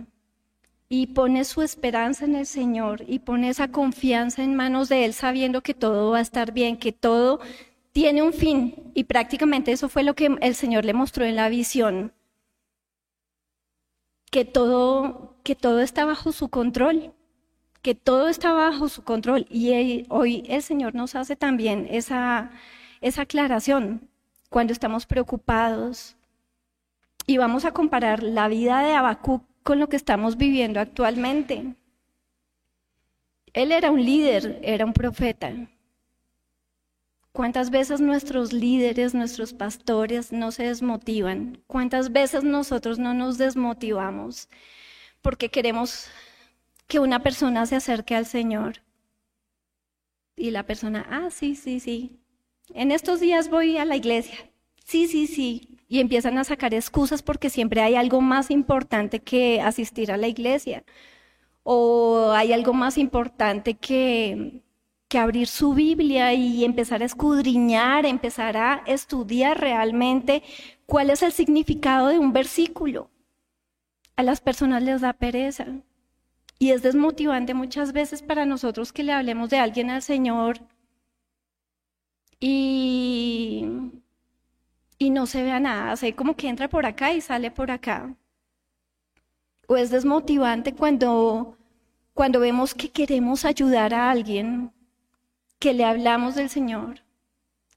y 0.89 1.07
pone 1.07 1.45
su 1.45 1.61
esperanza 1.61 2.25
en 2.25 2.35
el 2.35 2.45
Señor 2.45 3.05
y 3.07 3.19
pone 3.19 3.47
esa 3.47 3.69
confianza 3.69 4.43
en 4.43 4.55
manos 4.55 4.89
de 4.89 5.05
Él 5.05 5.13
sabiendo 5.13 5.61
que 5.61 5.73
todo 5.73 6.11
va 6.11 6.17
a 6.17 6.21
estar 6.21 6.51
bien, 6.51 6.77
que 6.77 6.91
todo 6.91 7.39
tiene 7.93 8.23
un 8.23 8.33
fin 8.33 8.91
y 8.95 9.05
prácticamente 9.05 9.71
eso 9.71 9.87
fue 9.87 10.03
lo 10.03 10.15
que 10.15 10.35
el 10.41 10.55
Señor 10.55 10.83
le 10.83 10.93
mostró 10.93 11.25
en 11.25 11.35
la 11.35 11.47
visión, 11.47 12.11
que 14.31 14.45
todo, 14.45 15.37
que 15.43 15.55
todo 15.55 15.79
está 15.79 16.03
bajo 16.03 16.31
su 16.31 16.49
control, 16.49 17.13
que 17.83 17.93
todo 17.93 18.29
está 18.29 18.51
bajo 18.51 18.89
su 18.89 19.03
control 19.03 19.45
y 19.49 20.05
hoy 20.09 20.43
el 20.47 20.63
Señor 20.63 20.95
nos 20.95 21.15
hace 21.15 21.35
también 21.35 21.87
esa, 21.89 22.51
esa 23.01 23.21
aclaración 23.21 24.09
cuando 24.49 24.73
estamos 24.73 25.05
preocupados 25.05 26.17
y 27.27 27.37
vamos 27.37 27.63
a 27.63 27.73
comparar 27.73 28.23
la 28.23 28.47
vida 28.47 28.81
de 28.81 28.93
Habacuc 28.95 29.43
con 29.61 29.79
lo 29.79 29.87
que 29.87 29.97
estamos 29.97 30.35
viviendo 30.37 30.79
actualmente. 30.79 31.75
Él 33.53 33.71
era 33.71 33.91
un 33.91 34.03
líder, 34.03 34.59
era 34.63 34.83
un 34.83 34.93
profeta, 34.93 35.53
¿Cuántas 37.33 37.71
veces 37.71 37.99
nuestros 37.99 38.53
líderes, 38.53 39.15
nuestros 39.15 39.53
pastores 39.53 40.31
no 40.31 40.51
se 40.51 40.65
desmotivan? 40.65 41.63
¿Cuántas 41.65 42.11
veces 42.11 42.43
nosotros 42.43 42.99
no 42.99 43.15
nos 43.15 43.39
desmotivamos 43.39 44.49
porque 45.23 45.49
queremos 45.49 46.09
que 46.87 46.99
una 46.99 47.23
persona 47.23 47.65
se 47.65 47.75
acerque 47.75 48.15
al 48.15 48.27
Señor? 48.27 48.83
Y 50.35 50.51
la 50.51 50.67
persona, 50.67 51.07
ah, 51.09 51.29
sí, 51.31 51.55
sí, 51.55 51.79
sí. 51.79 52.19
En 52.71 52.91
estos 52.91 53.19
días 53.19 53.49
voy 53.49 53.77
a 53.77 53.85
la 53.85 53.95
iglesia. 53.95 54.37
Sí, 54.85 55.07
sí, 55.07 55.25
sí. 55.25 55.79
Y 55.87 56.01
empiezan 56.01 56.37
a 56.37 56.43
sacar 56.43 56.75
excusas 56.75 57.23
porque 57.23 57.49
siempre 57.49 57.81
hay 57.81 57.95
algo 57.95 58.21
más 58.21 58.51
importante 58.51 59.21
que 59.21 59.59
asistir 59.59 60.11
a 60.11 60.17
la 60.17 60.27
iglesia. 60.27 60.83
O 61.63 62.31
hay 62.35 62.53
algo 62.53 62.73
más 62.73 62.99
importante 62.99 63.73
que 63.73 64.62
que 65.13 65.19
abrir 65.19 65.45
su 65.47 65.75
Biblia 65.75 66.33
y 66.33 66.65
empezar 66.65 67.03
a 67.03 67.05
escudriñar, 67.05 68.07
empezar 68.07 68.57
a 68.57 68.81
estudiar 68.87 69.59
realmente 69.61 70.41
cuál 70.87 71.11
es 71.11 71.21
el 71.21 71.31
significado 71.31 72.07
de 72.07 72.17
un 72.17 72.33
versículo. 72.33 73.11
A 74.15 74.23
las 74.23 74.41
personas 74.41 74.81
les 74.81 75.01
da 75.01 75.13
pereza. 75.13 75.67
Y 76.57 76.71
es 76.71 76.81
desmotivante 76.81 77.53
muchas 77.53 77.93
veces 77.93 78.23
para 78.23 78.47
nosotros 78.47 78.91
que 78.91 79.03
le 79.03 79.11
hablemos 79.11 79.51
de 79.51 79.59
alguien 79.59 79.91
al 79.91 80.01
Señor 80.01 80.61
y, 82.39 83.67
y 84.97 85.11
no 85.11 85.27
se 85.27 85.43
vea 85.43 85.59
nada. 85.59 85.91
así 85.91 86.13
como 86.13 86.35
que 86.35 86.49
entra 86.49 86.69
por 86.69 86.87
acá 86.87 87.13
y 87.13 87.21
sale 87.21 87.51
por 87.51 87.69
acá. 87.69 88.15
O 89.67 89.77
es 89.77 89.91
desmotivante 89.91 90.73
cuando, 90.73 91.55
cuando 92.15 92.39
vemos 92.39 92.73
que 92.73 92.89
queremos 92.89 93.45
ayudar 93.45 93.93
a 93.93 94.09
alguien 94.09 94.72
que 95.63 95.73
le 95.73 95.85
hablamos 95.85 96.35
del 96.35 96.49
Señor, 96.49 96.99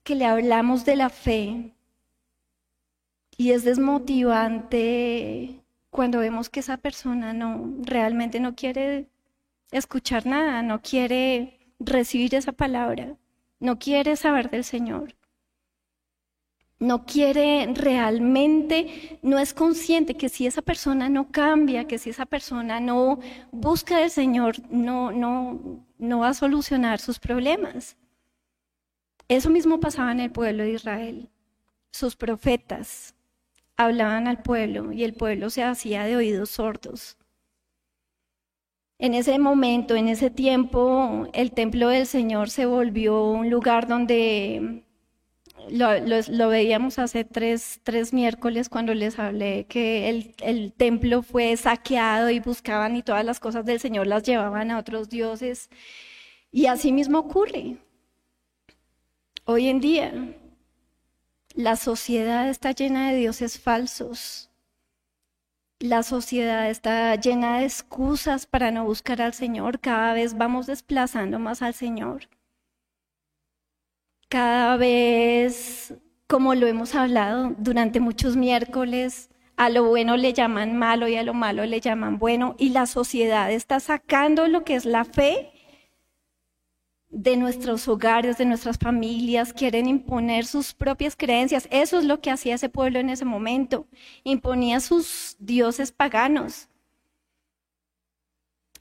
que 0.03 0.15
le 0.15 0.25
hablamos 0.25 0.83
de 0.83 0.97
la 0.97 1.09
fe. 1.09 1.73
Y 3.37 3.51
es 3.51 3.63
desmotivante 3.63 5.63
cuando 5.89 6.19
vemos 6.19 6.49
que 6.49 6.59
esa 6.59 6.75
persona 6.75 7.31
no 7.31 7.75
realmente 7.83 8.41
no 8.41 8.55
quiere 8.55 9.07
escuchar 9.71 10.25
nada, 10.25 10.61
no 10.63 10.81
quiere 10.81 11.71
recibir 11.79 12.35
esa 12.35 12.51
palabra, 12.51 13.15
no 13.61 13.79
quiere 13.79 14.17
saber 14.17 14.49
del 14.49 14.65
Señor. 14.65 15.15
No 16.79 17.05
quiere 17.05 17.67
realmente, 17.73 19.19
no 19.23 19.39
es 19.39 19.53
consciente 19.53 20.15
que 20.15 20.29
si 20.29 20.45
esa 20.45 20.61
persona 20.61 21.09
no 21.09 21.31
cambia, 21.31 21.87
que 21.87 21.97
si 21.97 22.11
esa 22.11 22.25
persona 22.25 22.79
no 22.79 23.19
busca 23.51 23.97
del 23.97 24.11
Señor, 24.11 24.55
no, 24.69 25.11
no, 25.11 25.85
no 25.97 26.19
va 26.19 26.29
a 26.29 26.33
solucionar 26.35 26.99
sus 26.99 27.19
problemas. 27.19 27.97
Eso 29.27 29.49
mismo 29.49 29.79
pasaba 29.79 30.11
en 30.11 30.19
el 30.19 30.31
pueblo 30.31 30.63
de 30.63 30.73
Israel. 30.73 31.29
Sus 31.91 32.15
profetas 32.15 33.15
hablaban 33.75 34.27
al 34.27 34.41
pueblo 34.41 34.91
y 34.91 35.03
el 35.03 35.13
pueblo 35.13 35.49
se 35.49 35.63
hacía 35.63 36.03
de 36.05 36.15
oídos 36.15 36.49
sordos. 36.51 37.17
En 38.99 39.13
ese 39.13 39.37
momento, 39.37 39.95
en 39.95 40.07
ese 40.07 40.31
tiempo, 40.31 41.27
el 41.33 41.51
templo 41.51 41.89
del 41.89 42.07
Señor 42.07 42.49
se 42.49 42.65
volvió 42.65 43.25
un 43.25 43.49
lugar 43.49 43.87
donde 43.87 44.83
lo, 45.69 46.49
veíamos 46.49 46.99
hace 46.99 47.23
tres, 47.23 47.79
tres, 47.83 48.13
miércoles 48.13 48.69
cuando 48.69 48.93
les 48.93 49.19
hablé 49.19 49.65
que 49.67 50.09
el, 50.09 50.35
el, 50.41 50.73
templo 50.73 51.21
fue 51.23 51.55
saqueado 51.57 52.29
y 52.29 52.39
buscaban 52.39 52.95
y 52.95 53.03
todas 53.03 53.25
las 53.25 53.39
cosas 53.39 53.65
del 53.65 53.79
Señor 53.79 54.07
las 54.07 54.23
llevaban 54.23 54.71
a 54.71 54.79
otros 54.79 55.09
dioses. 55.09 55.69
Y 56.51 56.67
así 56.67 56.91
mismo 56.91 57.19
ocurre. 57.19 57.77
Hoy 59.45 59.67
en 59.67 59.79
día, 59.79 60.13
la 61.55 61.75
sociedad 61.75 62.49
está 62.49 62.71
llena 62.71 63.11
de 63.11 63.17
dioses 63.17 63.59
falsos. 63.59 64.49
La 65.79 66.03
sociedad 66.03 66.69
está 66.69 67.15
llena 67.15 67.59
de 67.59 67.65
excusas 67.65 68.45
para 68.45 68.71
no 68.71 68.85
buscar 68.85 69.21
al 69.21 69.33
Señor. 69.33 69.79
Cada 69.79 70.13
vez 70.13 70.37
vamos 70.37 70.67
desplazando 70.67 71.39
más 71.39 71.61
al 71.61 71.73
Señor 71.73 72.27
cada 74.29 74.77
vez, 74.77 75.93
como 76.27 76.55
lo 76.55 76.67
hemos 76.67 76.95
hablado 76.95 77.55
durante 77.57 77.99
muchos 77.99 78.35
miércoles, 78.35 79.29
a 79.55 79.69
lo 79.69 79.85
bueno 79.85 80.17
le 80.17 80.33
llaman 80.33 80.77
malo 80.77 81.07
y 81.07 81.15
a 81.15 81.23
lo 81.23 81.33
malo 81.33 81.65
le 81.65 81.79
llaman 81.81 82.19
bueno, 82.19 82.55
y 82.59 82.69
la 82.69 82.85
sociedad 82.85 83.51
está 83.51 83.79
sacando 83.79 84.47
lo 84.47 84.63
que 84.63 84.75
es 84.75 84.85
la 84.85 85.03
fe 85.05 85.51
de 87.09 87.37
nuestros 87.37 87.87
hogares, 87.87 88.37
de 88.37 88.45
nuestras 88.45 88.77
familias, 88.77 89.53
quieren 89.53 89.87
imponer 89.87 90.45
sus 90.45 90.73
propias 90.73 91.15
creencias. 91.15 91.67
Eso 91.71 91.97
es 91.97 92.05
lo 92.05 92.21
que 92.21 92.31
hacía 92.31 92.55
ese 92.55 92.69
pueblo 92.69 92.99
en 92.99 93.09
ese 93.09 93.25
momento, 93.25 93.87
imponía 94.23 94.79
sus 94.79 95.35
dioses 95.39 95.91
paganos. 95.91 96.69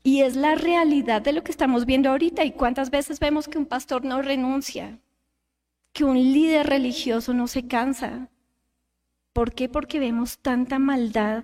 Y 0.03 0.23
es 0.23 0.37
la 0.37 0.55
realidad 0.55 1.23
de 1.23 1.33
lo 1.33 1.43
que 1.43 1.51
estamos 1.51 1.85
viendo 1.85 2.11
ahorita. 2.11 2.45
¿Y 2.45 2.53
cuántas 2.53 2.91
veces 2.91 3.19
vemos 3.19 3.49
que 3.49 3.59
un 3.59 3.67
pastor 3.67 4.05
no 4.05 4.23
renuncia? 4.23 5.01
Que 5.97 6.05
un 6.05 6.19
líder 6.19 6.67
religioso 6.67 7.33
no 7.33 7.47
se 7.47 7.67
cansa. 7.67 8.29
¿Por 9.33 9.55
qué? 9.55 9.67
Porque 9.71 9.99
vemos 9.99 10.37
tanta 10.37 10.79
maldad, 10.79 11.43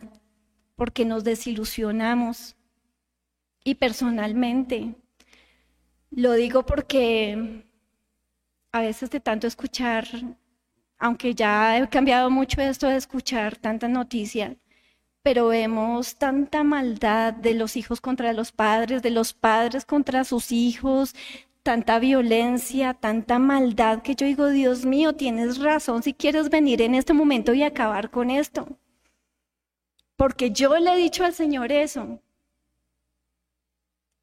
porque 0.77 1.07
nos 1.07 1.25
desilusionamos. 1.25 2.55
Y 3.65 3.77
personalmente, 3.77 4.95
lo 6.11 6.35
digo 6.35 6.67
porque 6.67 7.65
a 8.73 8.83
veces 8.83 9.09
de 9.09 9.21
tanto 9.21 9.47
escuchar, 9.47 10.07
aunque 10.99 11.35
ya 11.35 11.79
he 11.79 11.89
cambiado 11.89 12.29
mucho 12.29 12.61
esto 12.61 12.89
de 12.89 12.97
escuchar 12.97 13.57
tanta 13.57 13.89
noticia, 13.89 14.59
pero 15.23 15.49
vemos 15.49 16.17
tanta 16.17 16.63
maldad 16.63 17.33
de 17.33 17.55
los 17.55 17.75
hijos 17.79 18.03
contra 18.03 18.35
los 18.35 18.53
padres, 18.53 19.01
de 19.01 19.13
los 19.13 19.33
padres 19.33 19.87
contra 19.87 20.25
sus 20.25 20.53
hijos, 20.53 21.15
tanta 21.63 21.99
violencia, 21.99 22.95
tanta 22.95 23.39
maldad 23.39 24.03
que 24.03 24.15
yo 24.15 24.27
digo, 24.27 24.49
Dios 24.49 24.85
mío, 24.85 25.15
tienes 25.15 25.59
razón 25.59 26.03
si 26.03 26.15
quieres 26.15 26.51
venir 26.51 26.83
en 26.83 26.95
este 26.95 27.13
momento 27.13 27.55
y 27.55 27.63
acabar 27.63 28.11
con 28.11 28.31
esto. 28.31 28.69
Porque 30.17 30.51
yo 30.51 30.79
le 30.79 30.93
he 30.93 30.97
dicho 30.97 31.25
al 31.25 31.35
Señor 31.35 31.73
eso. 31.73 32.21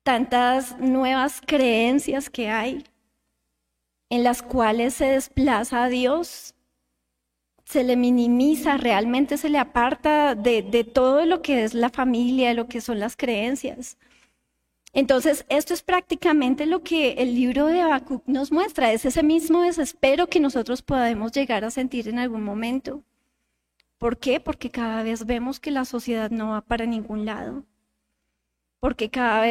tantas 0.03 0.79
nuevas 0.79 1.41
creencias 1.45 2.29
que 2.29 2.49
hay 2.49 2.83
en 4.09 4.23
las 4.23 4.41
cuales 4.41 4.95
se 4.95 5.05
desplaza 5.05 5.83
a 5.83 5.89
Dios, 5.89 6.55
se 7.63 7.83
le 7.83 7.95
minimiza, 7.95 8.77
realmente 8.77 9.37
se 9.37 9.49
le 9.49 9.59
aparta 9.59 10.33
de, 10.33 10.63
de 10.63 10.83
todo 10.83 11.25
lo 11.25 11.43
que 11.43 11.63
es 11.63 11.75
la 11.75 11.89
familia, 11.89 12.55
lo 12.55 12.67
que 12.67 12.81
son 12.81 12.99
las 12.99 13.15
creencias. 13.15 13.97
Entonces, 14.93 15.45
esto 15.49 15.73
es 15.73 15.83
prácticamente 15.83 16.65
lo 16.65 16.81
que 16.81 17.13
el 17.13 17.35
libro 17.35 17.67
de 17.67 17.81
Habacuc 17.81 18.23
nos 18.27 18.51
muestra, 18.51 18.91
es 18.91 19.05
ese 19.05 19.23
mismo 19.23 19.61
desespero 19.61 20.27
que 20.27 20.39
nosotros 20.39 20.81
podemos 20.81 21.31
llegar 21.31 21.63
a 21.63 21.71
sentir 21.71 22.07
en 22.07 22.19
algún 22.19 22.43
momento. 22.43 23.03
¿Por 23.99 24.17
qué? 24.17 24.39
Porque 24.39 24.71
cada 24.71 25.03
vez 25.03 25.25
vemos 25.25 25.59
que 25.59 25.71
la 25.71 25.85
sociedad 25.85 26.31
no 26.31 26.49
va 26.51 26.61
para 26.61 26.85
ningún 26.85 27.25
lado. 27.25 27.65
Porque 28.79 29.09
cada 29.09 29.41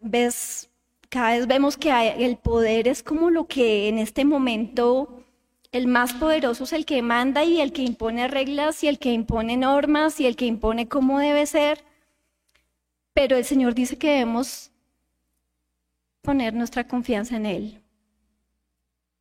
vez, 0.00 0.70
cada 1.10 1.32
vez 1.32 1.46
vemos 1.46 1.76
que 1.76 1.90
el 1.90 2.36
poder 2.38 2.88
es 2.88 3.02
como 3.02 3.30
lo 3.30 3.46
que 3.46 3.88
en 3.88 3.98
este 3.98 4.24
momento 4.24 5.24
el 5.72 5.86
más 5.86 6.14
poderoso 6.14 6.64
es 6.64 6.72
el 6.72 6.86
que 6.86 7.02
manda 7.02 7.44
y 7.44 7.60
el 7.60 7.72
que 7.72 7.82
impone 7.82 8.28
reglas 8.28 8.82
y 8.84 8.88
el 8.88 8.98
que 8.98 9.12
impone 9.12 9.56
normas 9.56 10.18
y 10.20 10.26
el 10.26 10.36
que 10.36 10.46
impone 10.46 10.88
cómo 10.88 11.18
debe 11.18 11.44
ser. 11.46 11.84
Pero 13.12 13.36
el 13.36 13.44
Señor 13.44 13.74
dice 13.74 13.98
que 13.98 14.10
debemos 14.10 14.70
poner 16.22 16.54
nuestra 16.54 16.86
confianza 16.86 17.36
en 17.36 17.46
Él. 17.46 17.82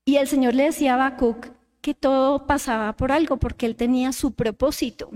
Y 0.06 0.18
el 0.18 0.28
Señor 0.28 0.56
le 0.56 0.64
decía 0.64 0.94
a 0.94 0.96
Habacuc 0.96 1.48
que 1.82 1.94
todo 1.94 2.48
pasaba 2.48 2.94
por 2.96 3.12
algo, 3.12 3.38
porque 3.38 3.66
Él 3.66 3.76
tenía 3.76 4.12
su 4.14 4.34
propósito. 4.34 5.12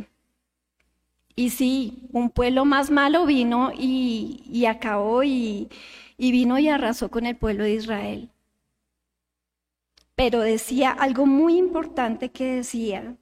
Y 1.35 1.49
sí, 1.49 2.07
un 2.11 2.29
pueblo 2.29 2.65
más 2.65 2.91
malo 2.91 3.25
vino 3.25 3.71
y, 3.77 4.65
acabó 4.65 5.23
y, 5.23 5.69
y 6.17 6.31
vino 6.31 6.59
y 6.59 6.67
arrasó 6.67 7.09
con 7.09 7.25
el 7.25 7.35
pueblo 7.35 7.63
de 7.63 7.73
Israel. 7.73 8.29
Pero 10.15 10.41
decía 10.41 10.91
algo 10.91 11.25
muy 11.25 11.57
importante 11.57 12.29
que 12.29 12.55
decía, 12.55 13.15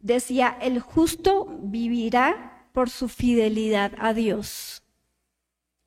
decía, 0.00 0.56
el 0.60 0.80
justo 0.80 1.46
vivirá 1.62 2.68
por 2.72 2.90
su 2.90 3.08
fidelidad 3.08 3.92
a 3.98 4.14
Dios. 4.14 4.82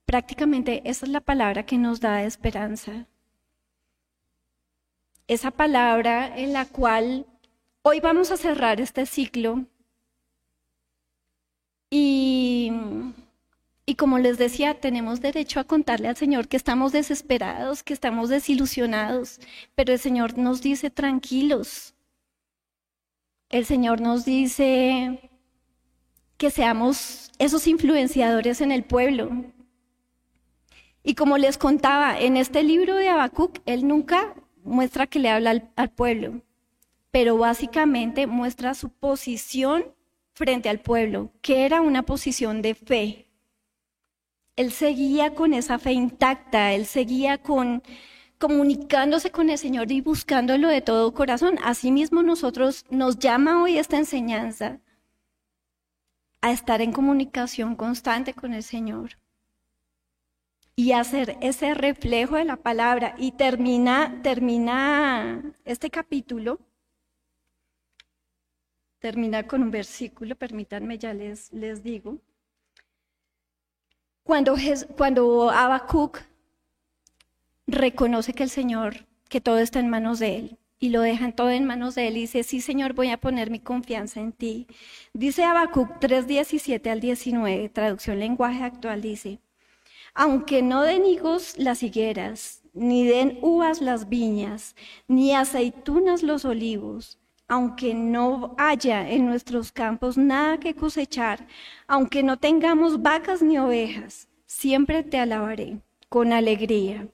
Prácticamente 0.05 0.81
esa 0.85 1.05
es 1.05 1.11
la 1.11 1.21
palabra 1.21 1.65
que 1.65 1.77
nos 1.77 1.99
da 1.99 2.23
esperanza. 2.23 3.07
Esa 5.27 5.51
palabra 5.51 6.37
en 6.37 6.53
la 6.53 6.65
cual 6.65 7.25
hoy 7.83 7.99
vamos 7.99 8.31
a 8.31 8.37
cerrar 8.37 8.81
este 8.81 9.05
ciclo. 9.05 9.65
Y, 11.89 12.71
y 13.85 13.95
como 13.95 14.19
les 14.19 14.37
decía, 14.37 14.79
tenemos 14.79 15.21
derecho 15.21 15.59
a 15.59 15.65
contarle 15.65 16.07
al 16.07 16.17
Señor 16.17 16.47
que 16.47 16.57
estamos 16.57 16.91
desesperados, 16.91 17.83
que 17.83 17.93
estamos 17.93 18.29
desilusionados, 18.29 19.39
pero 19.75 19.93
el 19.93 19.99
Señor 19.99 20.37
nos 20.37 20.61
dice 20.61 20.89
tranquilos. 20.89 21.93
El 23.49 23.65
Señor 23.65 23.99
nos 23.99 24.23
dice 24.23 25.29
que 26.37 26.49
seamos 26.49 27.31
esos 27.37 27.67
influenciadores 27.67 28.61
en 28.61 28.71
el 28.71 28.83
pueblo, 28.83 29.29
y 31.03 31.15
como 31.15 31.37
les 31.37 31.57
contaba, 31.57 32.19
en 32.19 32.37
este 32.37 32.63
libro 32.63 32.95
de 32.95 33.09
Habacuc, 33.09 33.59
él 33.65 33.87
nunca 33.87 34.35
muestra 34.63 35.07
que 35.07 35.19
le 35.19 35.29
habla 35.29 35.71
al, 35.75 35.89
pueblo, 35.89 36.41
pero 37.09 37.37
básicamente 37.37 38.27
muestra 38.27 38.75
su 38.75 38.89
posición 38.89 39.95
frente 40.33 40.69
al 40.69 40.79
pueblo, 40.79 41.31
que 41.41 41.65
era 41.65 41.81
una 41.81 42.03
posición 42.03 42.61
de 42.61 42.75
fe. 42.75 43.27
Él 44.55 44.71
seguía 44.71 45.33
con 45.33 45.53
esa 45.53 45.79
fe 45.79 45.93
intacta, 45.93 46.73
él 46.73 46.85
seguía 46.85 47.39
con 47.39 47.81
comunicándose 48.37 49.31
con 49.31 49.49
el 49.49 49.57
Señor 49.57 49.91
y 49.91 50.01
buscándolo 50.01 50.67
de 50.67 50.81
todo 50.81 51.13
corazón. 51.13 51.57
Asimismo, 51.63 52.23
nosotros 52.23 52.85
nos 52.89 53.19
llama 53.19 53.61
hoy 53.61 53.77
esta 53.77 53.97
enseñanza 53.97 54.79
a 56.41 56.51
estar 56.51 56.81
en 56.81 56.91
comunicación 56.91 57.75
constante 57.75 58.33
con 58.33 58.53
el 58.53 58.63
Señor 58.63 59.20
y 60.81 60.93
hacer 60.93 61.37
ese 61.41 61.75
reflejo 61.75 62.37
de 62.37 62.45
la 62.45 62.55
palabra. 62.55 63.13
Y 63.19 63.33
termina, 63.33 64.19
termina 64.23 65.53
este 65.63 65.91
capítulo, 65.91 66.59
termina 68.97 69.45
con 69.45 69.61
un 69.61 69.69
versículo, 69.69 70.35
permítanme, 70.35 70.97
ya 70.97 71.13
les, 71.13 71.53
les 71.53 71.83
digo. 71.83 72.17
Cuando, 74.23 74.55
cuando 74.97 75.51
Habacuc 75.51 76.23
reconoce 77.67 78.33
que 78.33 78.41
el 78.41 78.49
Señor, 78.49 79.05
que 79.29 79.39
todo 79.39 79.59
está 79.59 79.79
en 79.79 79.89
manos 79.89 80.17
de 80.17 80.35
Él, 80.35 80.57
y 80.79 80.89
lo 80.89 81.01
dejan 81.01 81.35
todo 81.35 81.51
en 81.51 81.65
manos 81.65 81.93
de 81.93 82.07
Él 82.07 82.17
y 82.17 82.21
dice, 82.21 82.41
sí 82.41 82.59
Señor, 82.59 82.93
voy 82.93 83.11
a 83.11 83.21
poner 83.21 83.51
mi 83.51 83.59
confianza 83.59 84.19
en 84.19 84.31
ti. 84.31 84.65
Dice 85.13 85.43
Habacuc 85.43 85.99
3, 85.99 86.25
al 86.87 86.99
19, 86.99 87.69
traducción 87.69 88.17
lenguaje 88.17 88.63
actual, 88.63 89.03
dice, 89.03 89.39
aunque 90.13 90.61
no 90.61 90.83
den 90.83 91.05
higos 91.05 91.57
las 91.57 91.83
higueras, 91.83 92.63
ni 92.73 93.05
den 93.05 93.39
uvas 93.41 93.81
las 93.81 94.09
viñas, 94.09 94.75
ni 95.07 95.33
aceitunas 95.33 96.23
los 96.23 96.45
olivos, 96.45 97.19
aunque 97.47 97.93
no 97.93 98.55
haya 98.57 99.09
en 99.09 99.25
nuestros 99.25 99.71
campos 99.71 100.17
nada 100.17 100.59
que 100.59 100.75
cosechar, 100.75 101.47
aunque 101.87 102.23
no 102.23 102.37
tengamos 102.37 103.01
vacas 103.01 103.41
ni 103.41 103.57
ovejas, 103.57 104.29
siempre 104.45 105.03
te 105.03 105.17
alabaré 105.17 105.79
con 106.09 106.33
alegría, 106.33 107.07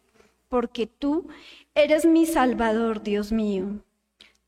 porque 0.47 0.87
tú 0.87 1.27
eres 1.75 2.05
mi 2.05 2.25
Salvador, 2.25 3.03
Dios 3.03 3.31
mío. 3.31 3.83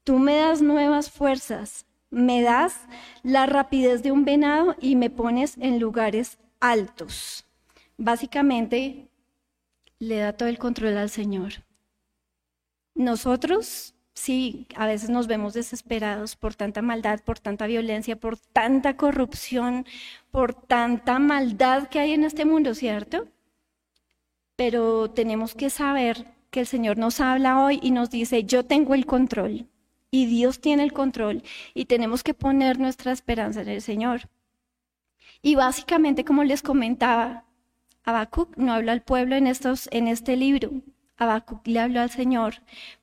Tú 0.04 0.18
me 0.18 0.36
das 0.36 0.62
nuevas 0.62 1.12
fuerzas, 1.12 1.86
me 2.10 2.42
das 2.42 2.82
la 3.22 3.46
rapidez 3.46 4.02
de 4.02 4.12
un 4.12 4.26
venado 4.26 4.76
y 4.80 4.96
me 4.96 5.12
pones 5.12 5.56
en 5.58 5.80
lugares 5.80 6.40
altos 6.60 7.49
básicamente 8.00 9.10
le 10.00 10.18
da 10.18 10.34
todo 10.34 10.50
el 10.50 10.58
control 10.58 10.98
al 10.98 11.10
Señor. 11.10 11.66
Nosotros, 12.96 13.94
sí, 14.14 14.68
a 14.76 14.88
veces 14.88 15.10
nos 15.10 15.28
vemos 15.28 15.54
desesperados 15.54 16.36
por 16.36 16.56
tanta 16.56 16.82
maldad, 16.82 17.20
por 17.24 17.40
tanta 17.40 17.68
violencia, 17.68 18.16
por 18.16 18.38
tanta 18.38 18.98
corrupción, 18.98 19.86
por 20.32 20.54
tanta 20.54 21.20
maldad 21.20 21.90
que 21.90 22.00
hay 22.00 22.14
en 22.14 22.24
este 22.24 22.46
mundo, 22.46 22.74
¿cierto? 22.74 23.28
Pero 24.56 25.12
tenemos 25.12 25.54
que 25.54 25.70
saber 25.70 26.26
que 26.50 26.62
el 26.62 26.68
Señor 26.68 26.98
nos 26.98 27.20
habla 27.20 27.64
hoy 27.64 27.80
y 27.84 27.92
nos 27.92 28.10
dice, 28.10 28.44
yo 28.44 28.66
tengo 28.66 28.96
el 28.96 29.06
control 29.06 29.68
y 30.10 30.26
Dios 30.26 30.60
tiene 30.60 30.84
el 30.84 30.94
control 30.94 31.44
y 31.74 31.86
tenemos 31.86 32.24
que 32.24 32.34
poner 32.34 32.80
nuestra 32.80 33.12
esperanza 33.12 33.62
en 33.62 33.70
el 33.70 33.82
Señor. 33.82 34.30
Y 35.42 35.56
básicamente, 35.56 36.26
como 36.26 36.44
les 36.44 36.62
comentaba, 36.62 37.46
Habacuc 38.04 38.58
no 38.58 38.74
habla 38.74 38.92
al 38.92 39.02
pueblo 39.02 39.36
en, 39.36 39.48
estos, 39.48 39.88
en 39.92 40.08
este 40.08 40.36
libro, 40.36 40.72
Habacuc 41.20 41.68
le 41.68 41.82
habló 41.82 42.00
al 42.00 42.10
Señor, 42.10 42.56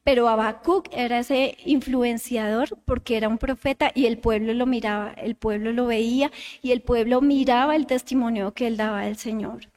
pero 0.03 0.27
Habacuc 0.29 0.89
era 0.91 1.19
ese 1.19 1.59
influenciador 1.67 2.79
porque 2.87 3.19
era 3.19 3.29
un 3.29 3.37
profeta 3.37 3.93
y 3.95 4.07
el 4.07 4.19
pueblo 4.19 4.55
lo 4.55 4.65
miraba, 4.65 5.13
el 5.13 5.35
pueblo 5.35 5.71
lo 5.73 5.87
veía 5.87 6.33
y 6.63 6.73
el 6.73 6.81
pueblo 6.81 7.21
miraba 7.21 7.77
el 7.77 7.87
testimonio 7.87 8.55
que 8.55 8.69
él 8.69 8.79
daba 8.79 9.03
del 9.03 9.19
Señor. 9.19 9.69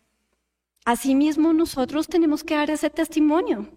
Asimismo, 0.85 1.51
nosotros 1.51 2.07
tenemos 2.07 2.45
que 2.45 2.55
dar 2.55 2.71
ese 2.71 2.89
testimonio. 2.89 3.67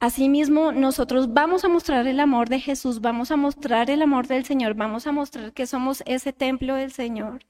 Asimismo, 0.00 0.72
nosotros 0.72 1.32
vamos 1.32 1.64
a 1.64 1.68
mostrar 1.68 2.06
el 2.08 2.18
amor 2.18 2.48
de 2.48 2.60
Jesús, 2.60 3.00
vamos 3.00 3.30
a 3.30 3.36
mostrar 3.36 3.90
el 3.90 4.02
amor 4.02 4.26
del 4.26 4.44
Señor, 4.44 4.74
vamos 4.74 5.06
a 5.06 5.12
mostrar 5.12 5.52
que 5.52 5.66
somos 5.66 6.02
ese 6.04 6.32
templo 6.32 6.74
del 6.74 6.90
Señor 6.90 7.44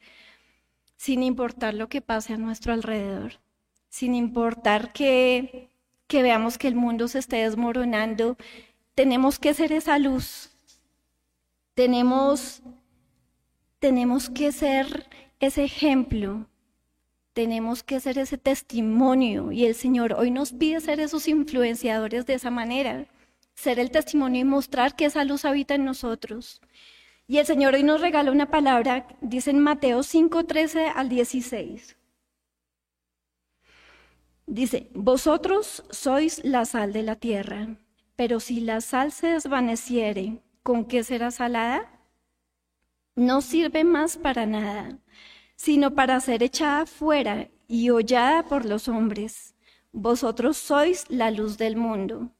sin 0.96 1.22
importar 1.22 1.74
lo 1.74 1.88
que 1.88 2.00
pase 2.00 2.35
a 2.35 2.38
nuestro 2.38 2.72
alrededor, 2.72 3.40
sin 3.88 4.14
importar 4.14 4.92
que, 4.92 5.68
que 6.06 6.22
veamos 6.22 6.59
que 6.59 6.68
el 6.68 6.74
mundo 6.74 7.09
se 7.09 7.18
esté 7.18 7.37
desmoronando, 7.37 8.37
tenemos 8.94 9.38
que 9.38 9.54
ser 9.54 9.72
esa 9.72 9.98
luz, 9.98 10.50
tenemos, 11.74 12.62
tenemos 13.78 14.30
que 14.30 14.52
ser 14.52 15.09
ese 15.40 15.64
ejemplo, 15.64 16.46
tenemos 17.35 17.82
que 17.82 18.00
ser 18.00 18.16
ese 18.16 18.38
testimonio. 18.38 19.52
Y 19.52 19.66
el 19.66 19.74
Señor 19.74 20.14
hoy 20.14 20.30
nos 20.30 20.52
pide 20.52 20.80
ser 20.80 21.00
esos 21.00 21.28
influenciadores 21.28 22.24
de 22.24 22.32
esa 22.32 22.50
manera, 22.50 23.06
ser 23.54 23.78
el 23.78 23.90
testimonio 23.90 24.40
y 24.40 24.44
mostrar 24.44 24.96
que 24.96 25.04
esa 25.04 25.24
luz 25.24 25.44
habita 25.44 25.74
en 25.74 25.85
nosotros. 25.85 26.62
Y 27.28 27.38
el 27.38 27.46
Señor 27.46 27.74
hoy 27.74 27.82
nos 27.82 28.00
regala 28.00 28.30
una 28.30 28.50
palabra, 28.50 29.08
dice 29.20 29.50
en 29.50 29.58
Mateo 29.58 30.04
5, 30.04 30.44
13 30.44 30.86
al 30.86 31.08
16. 31.08 31.96
Dice, 34.46 34.90
vosotros 34.94 35.82
sois 35.90 36.44
la 36.44 36.64
sal 36.64 36.92
de 36.92 37.02
la 37.02 37.16
tierra, 37.16 37.78
pero 38.14 38.38
si 38.38 38.60
la 38.60 38.80
sal 38.80 39.10
se 39.10 39.26
desvaneciere, 39.28 40.40
¿con 40.62 40.84
qué 40.84 41.02
será 41.02 41.32
salada? 41.32 41.90
No 43.16 43.40
sirve 43.40 43.82
más 43.82 44.16
para 44.16 44.46
nada, 44.46 44.96
sino 45.56 45.96
para 45.96 46.20
ser 46.20 46.44
echada 46.44 46.86
fuera 46.86 47.48
y 47.66 47.90
hollada 47.90 48.44
por 48.44 48.64
los 48.64 48.86
hombres. 48.86 49.56
Vosotros 49.90 50.58
sois 50.58 51.06
la 51.08 51.32
luz 51.32 51.58
del 51.58 51.74
mundo. 51.74 52.30